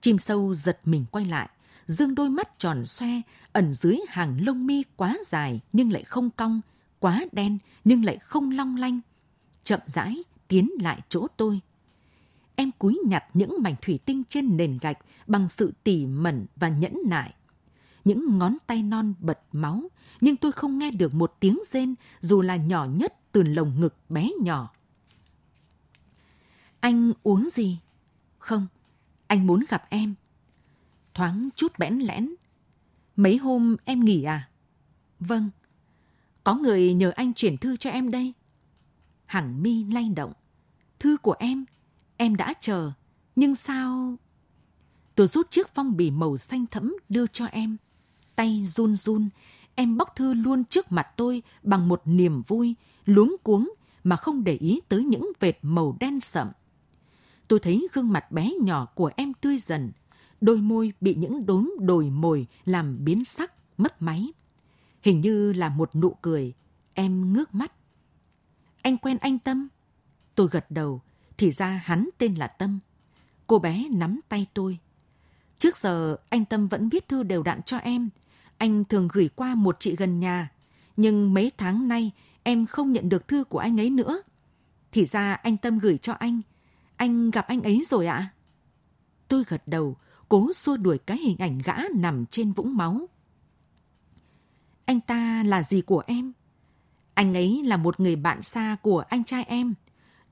Chim 0.00 0.18
sâu 0.18 0.54
giật 0.54 0.80
mình 0.84 1.04
quay 1.10 1.24
lại, 1.24 1.48
dương 1.86 2.14
đôi 2.14 2.30
mắt 2.30 2.58
tròn 2.58 2.86
xoe, 2.86 3.20
ẩn 3.52 3.72
dưới 3.72 3.98
hàng 4.08 4.40
lông 4.46 4.66
mi 4.66 4.82
quá 4.96 5.18
dài 5.26 5.60
nhưng 5.72 5.92
lại 5.92 6.04
không 6.04 6.30
cong, 6.30 6.60
quá 6.98 7.24
đen 7.32 7.58
nhưng 7.84 8.04
lại 8.04 8.18
không 8.18 8.50
long 8.50 8.76
lanh. 8.76 9.00
Chậm 9.64 9.80
rãi 9.86 10.22
tiến 10.48 10.70
lại 10.80 11.00
chỗ 11.08 11.26
tôi. 11.36 11.60
Em 12.56 12.70
cúi 12.78 13.00
nhặt 13.06 13.24
những 13.34 13.56
mảnh 13.62 13.74
thủy 13.82 13.98
tinh 14.04 14.22
trên 14.28 14.56
nền 14.56 14.78
gạch 14.80 14.98
bằng 15.26 15.48
sự 15.48 15.72
tỉ 15.84 16.06
mẩn 16.06 16.46
và 16.56 16.68
nhẫn 16.68 16.94
nại 17.06 17.34
những 18.04 18.38
ngón 18.38 18.56
tay 18.66 18.82
non 18.82 19.14
bật 19.18 19.40
máu, 19.52 19.82
nhưng 20.20 20.36
tôi 20.36 20.52
không 20.52 20.78
nghe 20.78 20.90
được 20.90 21.14
một 21.14 21.36
tiếng 21.40 21.58
rên 21.66 21.94
dù 22.20 22.42
là 22.42 22.56
nhỏ 22.56 22.84
nhất 22.84 23.14
từ 23.32 23.42
lồng 23.42 23.80
ngực 23.80 23.94
bé 24.08 24.30
nhỏ. 24.40 24.72
Anh 26.80 27.12
uống 27.22 27.48
gì? 27.50 27.78
Không, 28.38 28.66
anh 29.26 29.46
muốn 29.46 29.64
gặp 29.68 29.84
em. 29.90 30.14
Thoáng 31.14 31.48
chút 31.56 31.78
bẽn 31.78 31.94
lẽn. 31.98 32.34
Mấy 33.16 33.36
hôm 33.36 33.76
em 33.84 34.04
nghỉ 34.04 34.22
à? 34.22 34.48
Vâng. 35.20 35.50
Có 36.44 36.54
người 36.54 36.94
nhờ 36.94 37.12
anh 37.16 37.34
chuyển 37.34 37.56
thư 37.56 37.76
cho 37.76 37.90
em 37.90 38.10
đây. 38.10 38.32
Hằng 39.26 39.62
mi 39.62 39.84
lay 39.84 40.08
động. 40.16 40.32
Thư 40.98 41.16
của 41.16 41.34
em, 41.38 41.64
em 42.16 42.36
đã 42.36 42.54
chờ. 42.60 42.92
Nhưng 43.36 43.54
sao... 43.54 44.16
Tôi 45.14 45.28
rút 45.28 45.50
chiếc 45.50 45.74
phong 45.74 45.96
bì 45.96 46.10
màu 46.10 46.38
xanh 46.38 46.66
thẫm 46.66 46.96
đưa 47.08 47.26
cho 47.26 47.46
em 47.46 47.76
tay 48.36 48.64
run 48.66 48.96
run, 48.96 49.28
em 49.74 49.96
bóc 49.96 50.16
thư 50.16 50.34
luôn 50.34 50.64
trước 50.64 50.92
mặt 50.92 51.06
tôi 51.16 51.42
bằng 51.62 51.88
một 51.88 52.02
niềm 52.04 52.42
vui, 52.42 52.74
luống 53.04 53.36
cuống 53.42 53.72
mà 54.04 54.16
không 54.16 54.44
để 54.44 54.56
ý 54.56 54.80
tới 54.88 55.04
những 55.04 55.32
vệt 55.40 55.58
màu 55.62 55.96
đen 56.00 56.20
sậm. 56.20 56.48
Tôi 57.48 57.58
thấy 57.60 57.88
gương 57.92 58.12
mặt 58.12 58.32
bé 58.32 58.52
nhỏ 58.60 58.86
của 58.94 59.10
em 59.16 59.32
tươi 59.34 59.58
dần, 59.58 59.92
đôi 60.40 60.56
môi 60.56 60.92
bị 61.00 61.14
những 61.14 61.46
đốm 61.46 61.74
đồi 61.78 62.10
mồi 62.10 62.46
làm 62.64 63.04
biến 63.04 63.24
sắc, 63.24 63.52
mất 63.78 64.02
máy. 64.02 64.32
Hình 65.02 65.20
như 65.20 65.52
là 65.52 65.68
một 65.68 65.94
nụ 65.94 66.16
cười, 66.22 66.54
em 66.94 67.32
ngước 67.32 67.54
mắt. 67.54 67.72
Anh 68.82 68.96
quen 68.96 69.18
anh 69.18 69.38
Tâm? 69.38 69.68
Tôi 70.34 70.48
gật 70.50 70.70
đầu, 70.70 71.00
thì 71.38 71.50
ra 71.50 71.82
hắn 71.84 72.08
tên 72.18 72.34
là 72.34 72.46
Tâm. 72.46 72.78
Cô 73.46 73.58
bé 73.58 73.88
nắm 73.90 74.20
tay 74.28 74.46
tôi. 74.54 74.78
Trước 75.62 75.76
giờ 75.76 76.16
anh 76.28 76.44
Tâm 76.44 76.68
vẫn 76.68 76.88
viết 76.88 77.08
thư 77.08 77.22
đều 77.22 77.42
đặn 77.42 77.62
cho 77.62 77.78
em, 77.78 78.08
anh 78.58 78.84
thường 78.84 79.08
gửi 79.12 79.28
qua 79.36 79.54
một 79.54 79.76
chị 79.80 79.96
gần 79.96 80.20
nhà, 80.20 80.50
nhưng 80.96 81.34
mấy 81.34 81.52
tháng 81.58 81.88
nay 81.88 82.10
em 82.42 82.66
không 82.66 82.92
nhận 82.92 83.08
được 83.08 83.28
thư 83.28 83.44
của 83.44 83.58
anh 83.58 83.80
ấy 83.80 83.90
nữa. 83.90 84.22
Thì 84.92 85.04
ra 85.04 85.34
anh 85.34 85.56
Tâm 85.56 85.78
gửi 85.78 85.98
cho 85.98 86.12
anh. 86.12 86.40
Anh 86.96 87.30
gặp 87.30 87.46
anh 87.46 87.62
ấy 87.62 87.82
rồi 87.86 88.06
ạ? 88.06 88.14
À? 88.14 88.30
Tôi 89.28 89.44
gật 89.48 89.62
đầu, 89.66 89.96
cố 90.28 90.52
xua 90.52 90.76
đuổi 90.76 90.98
cái 90.98 91.18
hình 91.18 91.36
ảnh 91.38 91.58
gã 91.58 91.76
nằm 91.94 92.26
trên 92.26 92.52
vũng 92.52 92.76
máu. 92.76 93.08
Anh 94.84 95.00
ta 95.00 95.42
là 95.46 95.62
gì 95.62 95.80
của 95.80 96.02
em? 96.06 96.32
Anh 97.14 97.34
ấy 97.34 97.62
là 97.64 97.76
một 97.76 98.00
người 98.00 98.16
bạn 98.16 98.42
xa 98.42 98.76
của 98.82 99.04
anh 99.08 99.24
trai 99.24 99.44
em. 99.44 99.74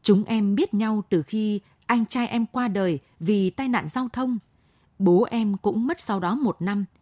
Chúng 0.02 0.24
em 0.24 0.54
biết 0.54 0.74
nhau 0.74 1.02
từ 1.08 1.22
khi 1.22 1.60
anh 1.86 2.06
trai 2.06 2.26
em 2.26 2.46
qua 2.46 2.68
đời 2.68 2.98
vì 3.20 3.50
tai 3.50 3.68
nạn 3.68 3.88
giao 3.88 4.08
thông. 4.12 4.38
Bố 5.00 5.26
em 5.30 5.56
cũng 5.56 5.86
mất 5.86 6.00
sau 6.00 6.20
đó 6.20 6.34
một 6.34 6.62
năm– 6.62 6.84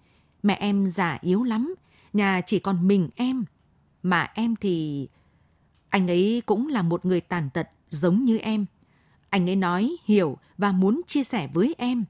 Mẹ 0.42 0.54
em 0.54 0.86
già 0.86 1.18
yếu 1.20 1.42
lắm, 1.42 1.74
nhà 2.12 2.40
chỉ 2.46 2.58
còn 2.58 2.88
mình 2.88 3.08
em. 3.16 3.44
Mà 4.02 4.30
em 4.34 4.56
thì... 4.56 5.08
Anh 5.88 6.08
ấy 6.08 6.42
cũng 6.46 6.68
là 6.68 6.82
một 6.82 7.04
người 7.04 7.20
tàn 7.20 7.50
tật 7.54 7.68
giống 7.90 8.24
như 8.24 8.38
em. 8.38 8.66
Anh 9.30 9.48
ấy 9.48 9.56
nói, 9.56 9.96
hiểu 10.04 10.38
và 10.58 10.72
muốn 10.72 11.00
chia 11.06 11.24
sẻ 11.24 11.48
với 11.52 11.74
em. 11.78 12.04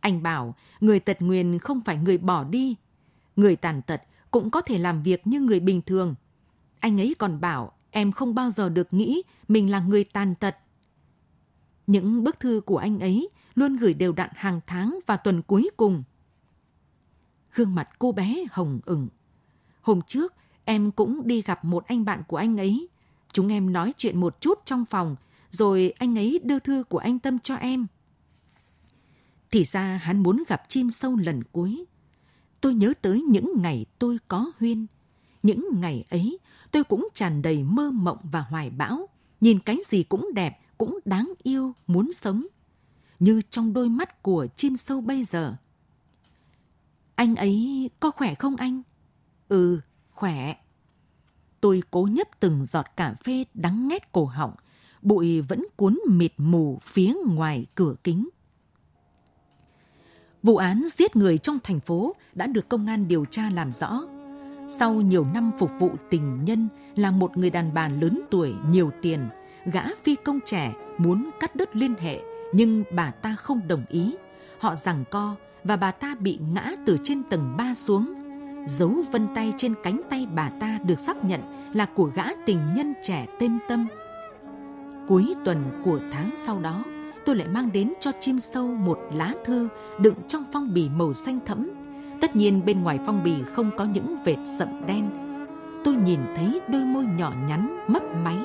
Anh 0.00 0.22
bảo 0.22 0.54
người 0.80 0.98
tật 0.98 1.22
nguyền 1.22 1.58
không 1.58 1.80
phải 1.80 1.96
người 1.96 2.18
bỏ 2.18 2.44
đi. 2.44 2.76
Người 3.36 3.56
tàn 3.56 3.82
tật 3.82 4.02
cũng 4.30 4.50
có 4.50 4.60
thể 4.60 4.78
làm 4.78 5.02
việc 5.02 5.26
như 5.26 5.40
người 5.40 5.60
bình 5.60 5.82
thường. 5.82 6.14
Anh 6.80 7.00
ấy 7.00 7.14
còn 7.18 7.40
bảo 7.40 7.72
em 7.90 8.12
không 8.12 8.34
bao 8.34 8.50
giờ 8.50 8.68
được 8.68 8.92
nghĩ 8.92 9.22
mình 9.48 9.70
là 9.70 9.80
người 9.80 10.04
tàn 10.04 10.34
tật. 10.34 10.56
Những 11.86 12.24
bức 12.24 12.40
thư 12.40 12.60
của 12.66 12.76
anh 12.76 13.00
ấy 13.00 13.28
luôn 13.54 13.76
gửi 13.76 13.94
đều 13.94 14.12
đặn 14.12 14.30
hàng 14.34 14.60
tháng 14.66 14.98
và 15.06 15.16
tuần 15.16 15.42
cuối 15.42 15.70
cùng 15.76 16.02
gương 17.54 17.74
mặt 17.74 17.88
cô 17.98 18.12
bé 18.12 18.44
hồng 18.50 18.80
ửng. 18.84 19.08
Hôm 19.80 20.00
trước, 20.02 20.34
em 20.64 20.90
cũng 20.90 21.26
đi 21.26 21.42
gặp 21.42 21.64
một 21.64 21.86
anh 21.86 22.04
bạn 22.04 22.22
của 22.28 22.36
anh 22.36 22.56
ấy. 22.56 22.88
Chúng 23.32 23.48
em 23.48 23.72
nói 23.72 23.94
chuyện 23.96 24.20
một 24.20 24.40
chút 24.40 24.58
trong 24.64 24.84
phòng, 24.84 25.16
rồi 25.50 25.92
anh 25.98 26.18
ấy 26.18 26.40
đưa 26.44 26.58
thư 26.58 26.84
của 26.88 26.98
anh 26.98 27.18
Tâm 27.18 27.38
cho 27.38 27.54
em. 27.54 27.86
Thì 29.50 29.64
ra 29.64 30.00
hắn 30.02 30.22
muốn 30.22 30.42
gặp 30.48 30.62
chim 30.68 30.90
sâu 30.90 31.16
lần 31.16 31.42
cuối. 31.44 31.84
Tôi 32.60 32.74
nhớ 32.74 32.92
tới 33.02 33.22
những 33.22 33.52
ngày 33.62 33.86
tôi 33.98 34.18
có 34.28 34.52
huyên. 34.58 34.86
Những 35.42 35.68
ngày 35.80 36.04
ấy, 36.10 36.38
tôi 36.70 36.84
cũng 36.84 37.08
tràn 37.14 37.42
đầy 37.42 37.62
mơ 37.62 37.90
mộng 37.90 38.18
và 38.22 38.40
hoài 38.40 38.70
bão. 38.70 39.08
Nhìn 39.40 39.58
cái 39.58 39.78
gì 39.84 40.02
cũng 40.02 40.30
đẹp, 40.34 40.60
cũng 40.82 40.98
đáng 41.04 41.32
yêu, 41.42 41.74
muốn 41.86 42.12
sống. 42.12 42.46
Như 43.18 43.42
trong 43.50 43.72
đôi 43.72 43.88
mắt 43.88 44.22
của 44.22 44.46
chim 44.56 44.76
sâu 44.76 45.00
bây 45.00 45.24
giờ. 45.24 45.56
Anh 47.14 47.36
ấy 47.36 47.90
có 48.00 48.10
khỏe 48.10 48.34
không 48.34 48.56
anh? 48.56 48.82
Ừ, 49.48 49.80
khỏe. 50.10 50.54
Tôi 51.60 51.82
cố 51.90 52.08
nhấp 52.12 52.40
từng 52.40 52.66
giọt 52.66 52.86
cà 52.96 53.14
phê 53.24 53.44
đắng 53.54 53.88
ngét 53.88 54.12
cổ 54.12 54.24
họng, 54.24 54.54
bụi 55.02 55.40
vẫn 55.40 55.66
cuốn 55.76 55.98
mịt 56.08 56.32
mù 56.36 56.78
phía 56.82 57.14
ngoài 57.26 57.66
cửa 57.74 57.94
kính. 58.04 58.28
Vụ 60.42 60.56
án 60.56 60.82
giết 60.90 61.16
người 61.16 61.38
trong 61.38 61.58
thành 61.62 61.80
phố 61.80 62.14
đã 62.34 62.46
được 62.46 62.68
công 62.68 62.86
an 62.86 63.08
điều 63.08 63.24
tra 63.24 63.50
làm 63.50 63.72
rõ. 63.72 64.00
Sau 64.70 64.94
nhiều 64.94 65.24
năm 65.34 65.50
phục 65.58 65.70
vụ 65.78 65.90
tình 66.10 66.44
nhân 66.44 66.68
là 66.96 67.10
một 67.10 67.36
người 67.36 67.50
đàn 67.50 67.74
bà 67.74 67.88
lớn 67.88 68.20
tuổi 68.30 68.54
nhiều 68.68 68.90
tiền, 69.02 69.28
gã 69.64 69.82
phi 70.02 70.16
công 70.24 70.40
trẻ 70.44 70.72
muốn 70.98 71.30
cắt 71.40 71.56
đứt 71.56 71.76
liên 71.76 71.94
hệ 71.94 72.20
nhưng 72.52 72.84
bà 72.90 73.10
ta 73.10 73.36
không 73.38 73.60
đồng 73.68 73.84
ý. 73.88 74.14
Họ 74.58 74.76
rằng 74.76 75.04
co 75.10 75.34
và 75.64 75.76
bà 75.76 75.90
ta 75.90 76.14
bị 76.20 76.38
ngã 76.54 76.72
từ 76.86 76.96
trên 77.02 77.22
tầng 77.22 77.54
3 77.58 77.74
xuống. 77.74 78.14
Dấu 78.66 78.94
vân 79.12 79.26
tay 79.34 79.52
trên 79.56 79.74
cánh 79.82 80.00
tay 80.10 80.26
bà 80.34 80.50
ta 80.60 80.78
được 80.84 81.00
xác 81.00 81.24
nhận 81.24 81.40
là 81.74 81.86
của 81.86 82.10
gã 82.14 82.24
tình 82.46 82.58
nhân 82.76 82.94
trẻ 83.02 83.26
tên 83.38 83.58
Tâm. 83.68 83.86
Cuối 85.08 85.34
tuần 85.44 85.80
của 85.84 86.00
tháng 86.12 86.30
sau 86.36 86.60
đó, 86.60 86.84
tôi 87.26 87.36
lại 87.36 87.48
mang 87.48 87.70
đến 87.72 87.92
cho 88.00 88.10
chim 88.20 88.38
sâu 88.38 88.66
một 88.66 88.98
lá 89.14 89.34
thư 89.44 89.68
đựng 89.98 90.14
trong 90.28 90.44
phong 90.52 90.74
bì 90.74 90.88
màu 90.88 91.14
xanh 91.14 91.38
thẫm. 91.46 91.70
Tất 92.20 92.36
nhiên 92.36 92.64
bên 92.66 92.82
ngoài 92.82 92.98
phong 93.06 93.22
bì 93.24 93.34
không 93.52 93.70
có 93.76 93.84
những 93.84 94.16
vệt 94.24 94.38
sậm 94.58 94.86
đen. 94.86 95.10
Tôi 95.84 95.94
nhìn 95.94 96.20
thấy 96.36 96.60
đôi 96.68 96.84
môi 96.84 97.04
nhỏ 97.04 97.32
nhắn 97.48 97.78
mấp 97.88 98.02
máy, 98.24 98.38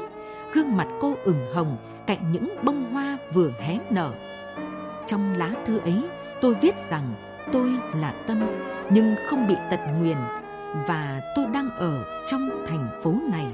gương 0.53 0.77
mặt 0.77 0.88
cô 0.99 1.15
ửng 1.23 1.53
hồng 1.53 1.77
cạnh 2.05 2.31
những 2.31 2.55
bông 2.63 2.93
hoa 2.93 3.17
vừa 3.33 3.51
hé 3.60 3.79
nở. 3.89 4.13
Trong 5.05 5.38
lá 5.38 5.51
thư 5.65 5.79
ấy, 5.79 6.03
tôi 6.41 6.55
viết 6.62 6.75
rằng 6.89 7.13
tôi 7.53 7.69
là 8.01 8.13
tâm, 8.27 8.39
nhưng 8.89 9.15
không 9.27 9.47
bị 9.47 9.55
tật 9.71 9.79
nguyền 9.99 10.17
và 10.88 11.21
tôi 11.36 11.45
đang 11.53 11.69
ở 11.77 12.05
trong 12.27 12.49
thành 12.67 12.99
phố 13.03 13.15
này 13.31 13.45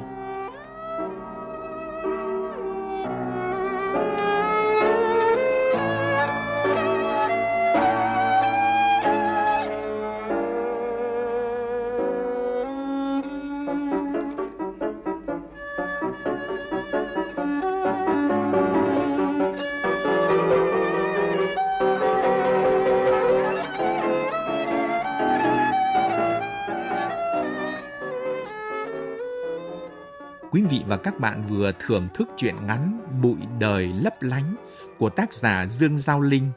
Quý 30.63 30.69
vị 30.69 30.83
và 30.87 30.97
các 30.97 31.19
bạn 31.19 31.43
vừa 31.49 31.71
thưởng 31.79 32.07
thức 32.13 32.29
truyện 32.37 32.55
ngắn 32.67 33.01
Bụi 33.21 33.37
đời 33.59 33.87
lấp 33.87 34.21
lánh 34.21 34.55
của 34.97 35.09
tác 35.09 35.33
giả 35.33 35.65
Dương 35.65 35.99
Giao 35.99 36.21
Linh. 36.21 36.51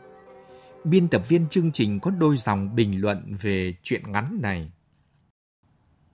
Biên 0.84 1.08
tập 1.08 1.22
viên 1.28 1.48
chương 1.48 1.72
trình 1.72 2.00
có 2.00 2.10
đôi 2.10 2.36
dòng 2.36 2.74
bình 2.74 3.00
luận 3.00 3.36
về 3.42 3.74
truyện 3.82 4.02
ngắn 4.12 4.38
này. 4.42 4.70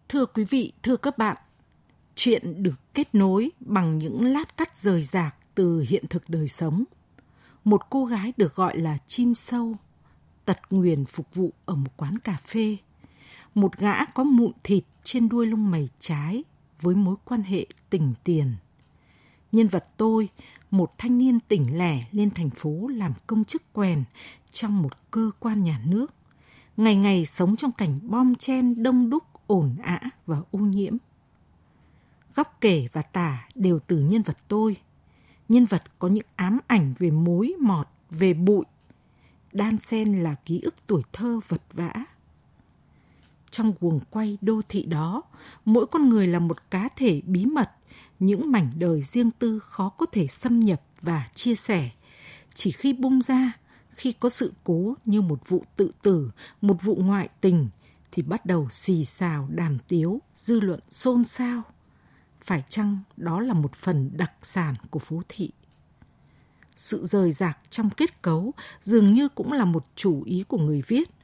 Thưa 0.08 0.26
quý 0.26 0.44
vị, 0.44 0.72
thưa 0.82 0.96
các 0.96 1.18
bạn, 1.18 1.36
chuyện 2.14 2.62
được 2.62 2.80
kết 2.94 3.14
nối 3.14 3.50
bằng 3.60 3.98
những 3.98 4.32
lát 4.32 4.56
cắt 4.56 4.78
rời 4.78 5.02
rạc 5.02 5.36
từ 5.54 5.84
hiện 5.88 6.04
thực 6.10 6.28
đời 6.28 6.48
sống. 6.48 6.84
Một 7.64 7.90
cô 7.90 8.04
gái 8.04 8.32
được 8.36 8.54
gọi 8.54 8.78
là 8.78 8.98
chim 9.06 9.34
sâu, 9.34 9.76
tật 10.44 10.58
nguyền 10.70 11.04
phục 11.04 11.34
vụ 11.34 11.52
ở 11.64 11.74
một 11.74 11.90
quán 11.96 12.18
cà 12.18 12.38
phê. 12.46 12.76
Một 13.54 13.78
gã 13.78 14.04
có 14.04 14.24
mụn 14.24 14.52
thịt 14.64 14.84
trên 15.04 15.28
đuôi 15.28 15.46
lông 15.46 15.70
mày 15.70 15.88
trái 15.98 16.44
với 16.82 16.94
mối 16.94 17.16
quan 17.24 17.42
hệ 17.42 17.66
tình 17.90 18.14
tiền. 18.24 18.54
Nhân 19.52 19.68
vật 19.68 19.84
tôi, 19.96 20.28
một 20.70 20.98
thanh 20.98 21.18
niên 21.18 21.40
tỉnh 21.40 21.78
lẻ 21.78 22.04
lên 22.12 22.30
thành 22.30 22.50
phố 22.50 22.88
làm 22.88 23.12
công 23.26 23.44
chức 23.44 23.72
quèn 23.72 24.04
trong 24.50 24.82
một 24.82 25.10
cơ 25.10 25.30
quan 25.38 25.62
nhà 25.62 25.80
nước. 25.86 26.14
Ngày 26.76 26.96
ngày 26.96 27.24
sống 27.24 27.56
trong 27.56 27.72
cảnh 27.72 28.00
bom 28.02 28.34
chen 28.34 28.82
đông 28.82 29.10
đúc, 29.10 29.24
ồn 29.46 29.76
ã 29.82 30.00
và 30.26 30.38
ô 30.50 30.58
nhiễm. 30.58 30.96
Góc 32.34 32.56
kể 32.60 32.88
và 32.92 33.02
tả 33.02 33.48
đều 33.54 33.78
từ 33.86 33.98
nhân 33.98 34.22
vật 34.22 34.38
tôi. 34.48 34.76
Nhân 35.48 35.64
vật 35.64 35.82
có 35.98 36.08
những 36.08 36.26
ám 36.36 36.58
ảnh 36.66 36.94
về 36.98 37.10
mối 37.10 37.54
mọt, 37.60 37.88
về 38.10 38.34
bụi. 38.34 38.64
Đan 39.52 39.76
xen 39.76 40.22
là 40.22 40.34
ký 40.34 40.60
ức 40.60 40.74
tuổi 40.86 41.02
thơ 41.12 41.40
vật 41.48 41.62
vã 41.72 41.92
trong 43.52 43.72
guồng 43.80 44.00
quay 44.10 44.38
đô 44.40 44.60
thị 44.68 44.84
đó, 44.84 45.22
mỗi 45.64 45.86
con 45.86 46.08
người 46.08 46.26
là 46.26 46.38
một 46.38 46.70
cá 46.70 46.88
thể 46.96 47.20
bí 47.26 47.46
mật, 47.46 47.70
những 48.18 48.52
mảnh 48.52 48.70
đời 48.76 49.02
riêng 49.02 49.30
tư 49.30 49.58
khó 49.58 49.88
có 49.88 50.06
thể 50.12 50.26
xâm 50.26 50.60
nhập 50.60 50.82
và 51.02 51.28
chia 51.34 51.54
sẻ. 51.54 51.90
Chỉ 52.54 52.70
khi 52.70 52.92
bung 52.92 53.22
ra, 53.22 53.52
khi 53.90 54.12
có 54.12 54.28
sự 54.28 54.52
cố 54.64 54.94
như 55.04 55.20
một 55.20 55.48
vụ 55.48 55.64
tự 55.76 55.90
tử, 56.02 56.30
một 56.60 56.82
vụ 56.82 56.96
ngoại 56.96 57.28
tình, 57.40 57.68
thì 58.12 58.22
bắt 58.22 58.46
đầu 58.46 58.68
xì 58.70 59.04
xào 59.04 59.48
đàm 59.50 59.78
tiếu, 59.88 60.20
dư 60.36 60.60
luận 60.60 60.80
xôn 60.90 61.24
xao. 61.24 61.62
Phải 62.44 62.64
chăng 62.68 62.98
đó 63.16 63.40
là 63.40 63.54
một 63.54 63.74
phần 63.74 64.10
đặc 64.16 64.32
sản 64.42 64.74
của 64.90 64.98
phố 64.98 65.22
thị? 65.28 65.50
Sự 66.76 67.06
rời 67.06 67.32
rạc 67.32 67.58
trong 67.70 67.90
kết 67.90 68.22
cấu 68.22 68.52
dường 68.82 69.14
như 69.14 69.28
cũng 69.28 69.52
là 69.52 69.64
một 69.64 69.86
chủ 69.94 70.22
ý 70.22 70.44
của 70.48 70.58
người 70.58 70.82
viết– 70.86 71.08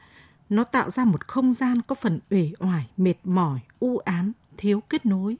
nó 0.48 0.64
tạo 0.64 0.90
ra 0.90 1.04
một 1.04 1.26
không 1.26 1.52
gian 1.52 1.82
có 1.82 1.94
phần 1.94 2.20
uể 2.30 2.52
oải, 2.58 2.88
mệt 2.96 3.14
mỏi, 3.24 3.60
u 3.78 3.98
ám, 3.98 4.32
thiếu 4.56 4.80
kết 4.80 5.06
nối. 5.06 5.36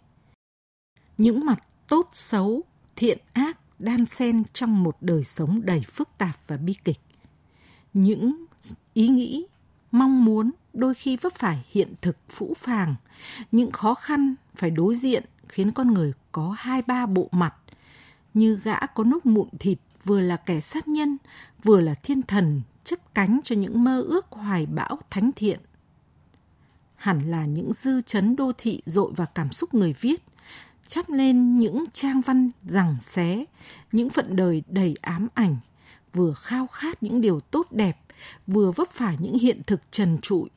Những 1.19 1.47
mặt 1.47 1.63
tốt 1.89 2.09
xấu, 2.13 2.63
thiện 2.97 3.19
ác 3.33 3.59
đan 3.79 4.07
xen 4.07 4.43
trong 4.53 4.83
một 4.83 4.97
đời 5.01 5.25
sống 5.25 5.61
đầy 5.65 5.81
phức 5.81 6.09
tạp 6.19 6.37
và 6.47 6.57
bi 6.57 6.75
kịch. 6.85 7.01
Những 7.93 8.45
ý 8.95 9.09
nghĩ, 9.09 9.47
mong 9.91 10.25
muốn 10.25 10.51
đôi 10.73 10.95
khi 10.95 11.17
vấp 11.17 11.35
phải 11.35 11.65
hiện 11.69 11.95
thực 12.01 12.17
phũ 12.29 12.55
phàng, 12.59 12.95
những 13.53 13.73
khó 13.73 13.95
khăn 13.95 14.35
phải 14.55 14.71
đối 14.71 14.95
diện 14.95 15.25
khiến 15.49 15.73
con 15.73 15.95
người 15.95 16.13
có 16.33 16.55
hai 16.59 16.83
ba 16.87 17.07
bộ 17.07 17.29
mặt, 17.33 17.55
như 18.35 18.61
gã 18.65 18.87
có 18.87 19.05
nốt 19.05 19.27
mụn 19.27 19.49
thịt 19.59 19.79
vừa 20.05 20.21
là 20.21 20.37
kẻ 20.37 20.61
sát 20.61 20.89
nhân, 20.89 21.17
vừa 21.65 21.81
là 21.81 21.95
thiên 21.95 22.23
thần 22.23 22.63
chấp 22.89 23.15
cánh 23.15 23.41
cho 23.45 23.57
những 23.57 23.85
mơ 23.85 24.03
ước 24.03 24.27
hoài 24.31 24.67
bão 24.67 24.99
thánh 25.11 25.31
thiện. 25.37 25.61
Hẳn 26.95 27.31
là 27.31 27.45
những 27.45 27.73
dư 27.73 28.01
chấn 28.01 28.37
đô 28.37 28.53
thị 28.59 28.83
dội 28.87 29.13
vào 29.17 29.27
cảm 29.35 29.53
xúc 29.53 29.75
người 29.75 29.95
viết, 30.01 30.23
chắp 30.87 31.11
lên 31.11 31.59
những 31.59 31.85
trang 31.93 32.21
văn 32.21 32.51
rằng 32.67 32.97
xé, 33.01 33.45
những 33.93 34.11
phận 34.11 34.37
đời 34.37 34.63
đầy 34.69 34.97
ám 35.01 35.29
ảnh, 35.35 35.57
vừa 36.13 36.33
khao 36.33 36.67
khát 36.67 37.03
những 37.03 37.21
điều 37.21 37.41
tốt 37.41 37.67
đẹp, 37.71 37.99
vừa 38.47 38.73
vấp 38.73 38.91
phải 38.91 39.17
những 39.21 39.39
hiện 39.39 39.63
thực 39.67 39.81
trần 39.91 40.19
trụi, 40.23 40.49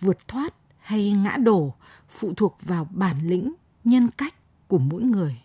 vượt 0.00 0.28
thoát 0.28 0.54
hay 0.78 1.12
ngã 1.12 1.36
đổ 1.36 1.74
phụ 2.08 2.32
thuộc 2.36 2.58
vào 2.62 2.88
bản 2.90 3.16
lĩnh, 3.22 3.52
nhân 3.84 4.08
cách 4.10 4.34
của 4.68 4.78
mỗi 4.78 5.02
người. 5.02 5.36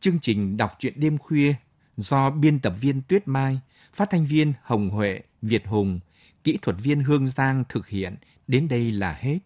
Chương 0.00 0.18
trình 0.20 0.56
đọc 0.56 0.76
truyện 0.78 0.92
đêm 0.96 1.18
khuya 1.18 1.54
do 1.96 2.30
biên 2.30 2.60
tập 2.60 2.74
viên 2.80 3.02
Tuyết 3.02 3.28
Mai, 3.28 3.60
phát 3.94 4.10
thanh 4.10 4.24
viên 4.24 4.52
Hồng 4.62 4.90
Huệ, 4.90 5.20
Việt 5.42 5.66
Hùng, 5.66 6.00
kỹ 6.44 6.58
thuật 6.62 6.76
viên 6.82 7.04
Hương 7.04 7.28
Giang 7.28 7.64
thực 7.68 7.88
hiện 7.88 8.16
đến 8.48 8.68
đây 8.68 8.92
là 8.92 9.12
hết. 9.20 9.38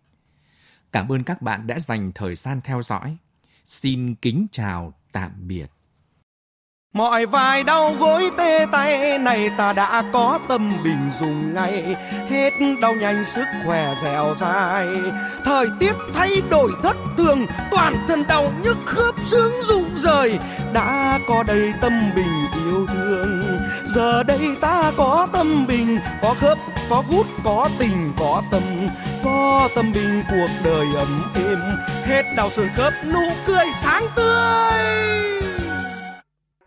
Cảm 0.93 1.12
ơn 1.12 1.25
các 1.25 1.43
bạn 1.43 1.67
đã 1.67 1.79
dành 1.79 2.12
thời 2.14 2.37
gian 2.37 2.61
theo 2.64 2.83
dõi. 2.83 3.17
Xin 3.67 4.14
kính 4.14 4.47
chào 4.53 4.95
tạm 5.12 5.33
biệt. 5.49 5.67
Mọi 6.94 7.26
vai 7.26 7.62
đau 7.62 7.94
gối 7.98 8.30
tê 8.37 8.66
tay 8.72 9.18
này 9.18 9.50
ta 9.57 9.72
đã 9.72 10.04
có 10.12 10.38
tâm 10.48 10.72
bình 10.85 11.11
dùng 11.20 11.54
ngay. 11.54 11.96
Hết 12.30 12.50
đau 12.80 12.94
nhanh 12.94 13.24
sức 13.24 13.44
khỏe 13.66 13.94
dẻo 14.02 14.35
dai. 14.40 14.87
Thời 15.44 15.66
tiết 15.80 15.92
thay 16.14 16.42
đổi 16.50 16.72
thất 16.83 16.96
thường 17.16 17.46
Toàn 17.70 17.96
thân 18.09 18.24
đau 18.28 18.52
nhức 18.64 18.76
khớp 18.85 19.14
xương 19.26 19.52
rụng 19.62 19.90
rời. 19.96 20.38
Đã 20.72 21.18
có 21.28 21.42
đầy 21.46 21.72
tâm 21.80 22.00
bình 22.16 22.46
yêu 22.64 22.87
thương. 22.87 23.42
Giờ 23.87 24.22
đây 24.22 24.57
ta 24.61 24.92
có 24.96 25.28
tâm 25.33 25.66
bình 25.66 25.98
Có 26.22 26.35
khớp, 26.40 26.59
có 26.90 27.02
gút, 27.11 27.26
có 27.44 27.68
tình, 27.78 28.12
có 28.18 28.42
tâm. 28.50 28.62
Có 29.24 29.68
tâm 29.74 29.92
bình 29.92 30.22
cuộc 30.30 30.50
đời 30.64 30.87
ấm 30.96 31.33
êm. 31.35 31.59
Hết 32.04 32.22
đau 32.37 32.50
xương 32.50 32.68
khớp 32.76 32.92
nụ 33.04 33.28
cười 33.46 33.66
sáng 33.83 34.07
tươi. 34.16 34.63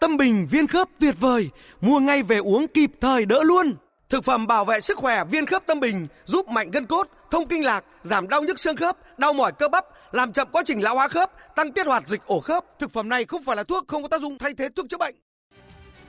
Tâm 0.08 0.18
Bình 0.18 0.48
viên 0.52 0.68
khớp 0.68 0.90
tuyệt 1.00 1.16
vời, 1.20 1.50
mua 1.82 2.00
ngay 2.00 2.24
về 2.24 2.38
uống 2.38 2.68
kịp 2.68 2.92
thời 3.02 3.26
đỡ 3.26 3.44
luôn. 3.44 3.74
Thực 4.10 4.24
phẩm 4.24 4.48
bảo 4.48 4.66
vệ 4.66 4.80
sức 4.80 4.98
khỏe 4.98 5.24
viên 5.32 5.46
khớp 5.46 5.66
Tâm 5.66 5.80
Bình 5.80 6.08
giúp 6.26 6.48
mạnh 6.48 6.72
gân 6.72 6.86
cốt, 6.86 7.08
thông 7.32 7.48
kinh 7.48 7.66
lạc, 7.66 7.84
giảm 8.02 8.28
đau 8.28 8.42
nhức 8.42 8.60
xương 8.60 8.76
khớp, 8.76 9.20
đau 9.20 9.34
mỏi 9.34 9.52
cơ 9.52 9.68
bắp, 9.68 9.86
làm 10.12 10.32
chậm 10.32 10.48
quá 10.52 10.64
trình 10.66 10.84
lão 10.84 10.96
hóa 10.96 11.08
khớp, 11.08 11.32
tăng 11.56 11.72
tiết 11.72 11.88
hoạt 11.88 12.08
dịch 12.08 12.22
ổ 12.26 12.40
khớp. 12.40 12.66
Thực 12.80 12.94
phẩm 12.94 13.10
này 13.10 13.26
không 13.26 13.44
phải 13.44 13.56
là 13.56 13.64
thuốc, 13.64 13.88
không 13.88 14.02
có 14.02 14.08
tác 14.08 14.22
dụng 14.22 14.38
thay 14.38 14.54
thế 14.58 14.70
thuốc 14.76 14.86
chữa 14.90 14.98
bệnh. 14.98 15.16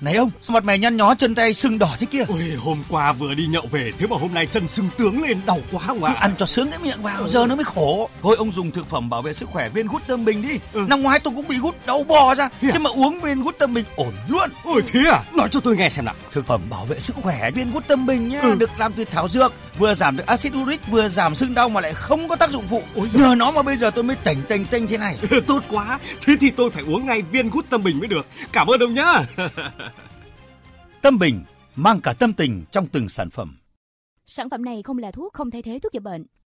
Này 0.00 0.14
ông, 0.14 0.30
sao 0.42 0.54
mặt 0.54 0.64
mày 0.64 0.78
nhăn 0.78 0.96
nhó 0.96 1.14
chân 1.14 1.34
tay 1.34 1.54
sưng 1.54 1.78
đỏ 1.78 1.96
thế 1.98 2.06
kia? 2.06 2.24
Ôi, 2.28 2.52
hôm 2.58 2.82
qua 2.88 3.12
vừa 3.12 3.34
đi 3.34 3.46
nhậu 3.46 3.66
về, 3.70 3.90
thế 3.98 4.06
mà 4.06 4.16
hôm 4.16 4.34
nay 4.34 4.46
chân 4.46 4.68
sưng 4.68 4.88
tướng 4.98 5.22
lên 5.22 5.40
đau 5.46 5.60
quá 5.72 5.82
không 5.86 6.04
ạ? 6.04 6.14
Ăn 6.18 6.34
cho 6.38 6.46
sướng 6.46 6.70
cái 6.70 6.78
miệng 6.78 7.02
vào, 7.02 7.28
giờ 7.28 7.46
nó 7.46 7.54
mới 7.54 7.64
khổ. 7.64 8.08
Thôi 8.22 8.36
ông 8.38 8.52
dùng 8.52 8.70
thực 8.70 8.88
phẩm 8.90 9.10
bảo 9.10 9.22
vệ 9.22 9.32
sức 9.32 9.48
khỏe 9.48 9.68
viên 9.68 9.86
gút 9.86 10.06
tâm 10.06 10.24
bình 10.24 10.42
đi. 10.42 10.58
Ừ. 10.72 10.86
Năm 10.88 11.02
ngoái 11.02 11.20
tôi 11.20 11.34
cũng 11.36 11.48
bị 11.48 11.58
gút 11.58 11.74
đau 11.86 12.02
bò 12.02 12.34
ra, 12.34 12.48
thế, 12.60 12.70
thế 12.72 12.78
mà 12.78 12.90
uống 12.90 13.20
viên 13.20 13.42
gút 13.42 13.58
tâm 13.58 13.74
bình 13.74 13.84
ổn 13.96 14.12
luôn. 14.28 14.50
Ôi 14.64 14.82
thế 14.86 15.00
à? 15.10 15.22
Nói 15.32 15.48
cho 15.50 15.60
tôi 15.60 15.76
nghe 15.76 15.88
xem 15.88 16.04
nào. 16.04 16.14
Thực 16.32 16.46
phẩm 16.46 16.60
bảo 16.70 16.84
vệ 16.84 17.00
sức 17.00 17.16
khỏe 17.22 17.50
viên 17.50 17.72
gút 17.72 17.86
tâm 17.86 18.06
bình 18.06 18.28
nhá, 18.28 18.40
ừ. 18.40 18.54
được 18.54 18.70
làm 18.78 18.92
từ 18.92 19.04
thảo 19.04 19.28
dược, 19.28 19.52
vừa 19.78 19.94
giảm 19.94 20.16
được 20.16 20.26
axit 20.26 20.52
uric, 20.62 20.86
vừa 20.86 21.08
giảm 21.08 21.34
sưng 21.34 21.54
đau 21.54 21.68
mà 21.68 21.80
lại 21.80 21.92
không 21.92 22.28
có 22.28 22.36
tác 22.36 22.50
dụng 22.50 22.66
phụ. 22.66 22.82
Ôi 22.94 23.08
Nhờ 23.12 23.34
nó 23.38 23.50
mà 23.50 23.62
bây 23.62 23.76
giờ 23.76 23.90
tôi 23.90 24.04
mới 24.04 24.16
tỉnh 24.16 24.42
tỉnh 24.48 24.64
tinh 24.64 24.86
thế 24.86 24.98
này. 24.98 25.16
Tốt 25.46 25.62
quá. 25.68 25.98
Thế 26.26 26.36
thì 26.40 26.50
tôi 26.50 26.70
phải 26.70 26.84
uống 26.86 27.06
ngay 27.06 27.22
viên 27.22 27.50
gút 27.50 27.70
tâm 27.70 27.82
bình 27.82 27.98
mới 27.98 28.08
được. 28.08 28.26
Cảm 28.52 28.66
ơn 28.66 28.80
ông 28.80 28.94
nhá. 28.94 29.22
Tâm 31.02 31.18
Bình, 31.18 31.44
mang 31.76 32.00
cả 32.00 32.12
tâm 32.12 32.32
tình 32.32 32.64
trong 32.70 32.86
từng 32.86 33.08
sản 33.08 33.30
phẩm. 33.30 33.56
Sản 34.26 34.50
phẩm 34.50 34.64
này 34.64 34.82
không 34.82 34.98
là 34.98 35.10
thuốc, 35.10 35.32
không 35.32 35.50
thay 35.50 35.62
thế 35.62 35.78
thuốc 35.82 35.92
chữa 35.92 36.00
bệnh. 36.00 36.24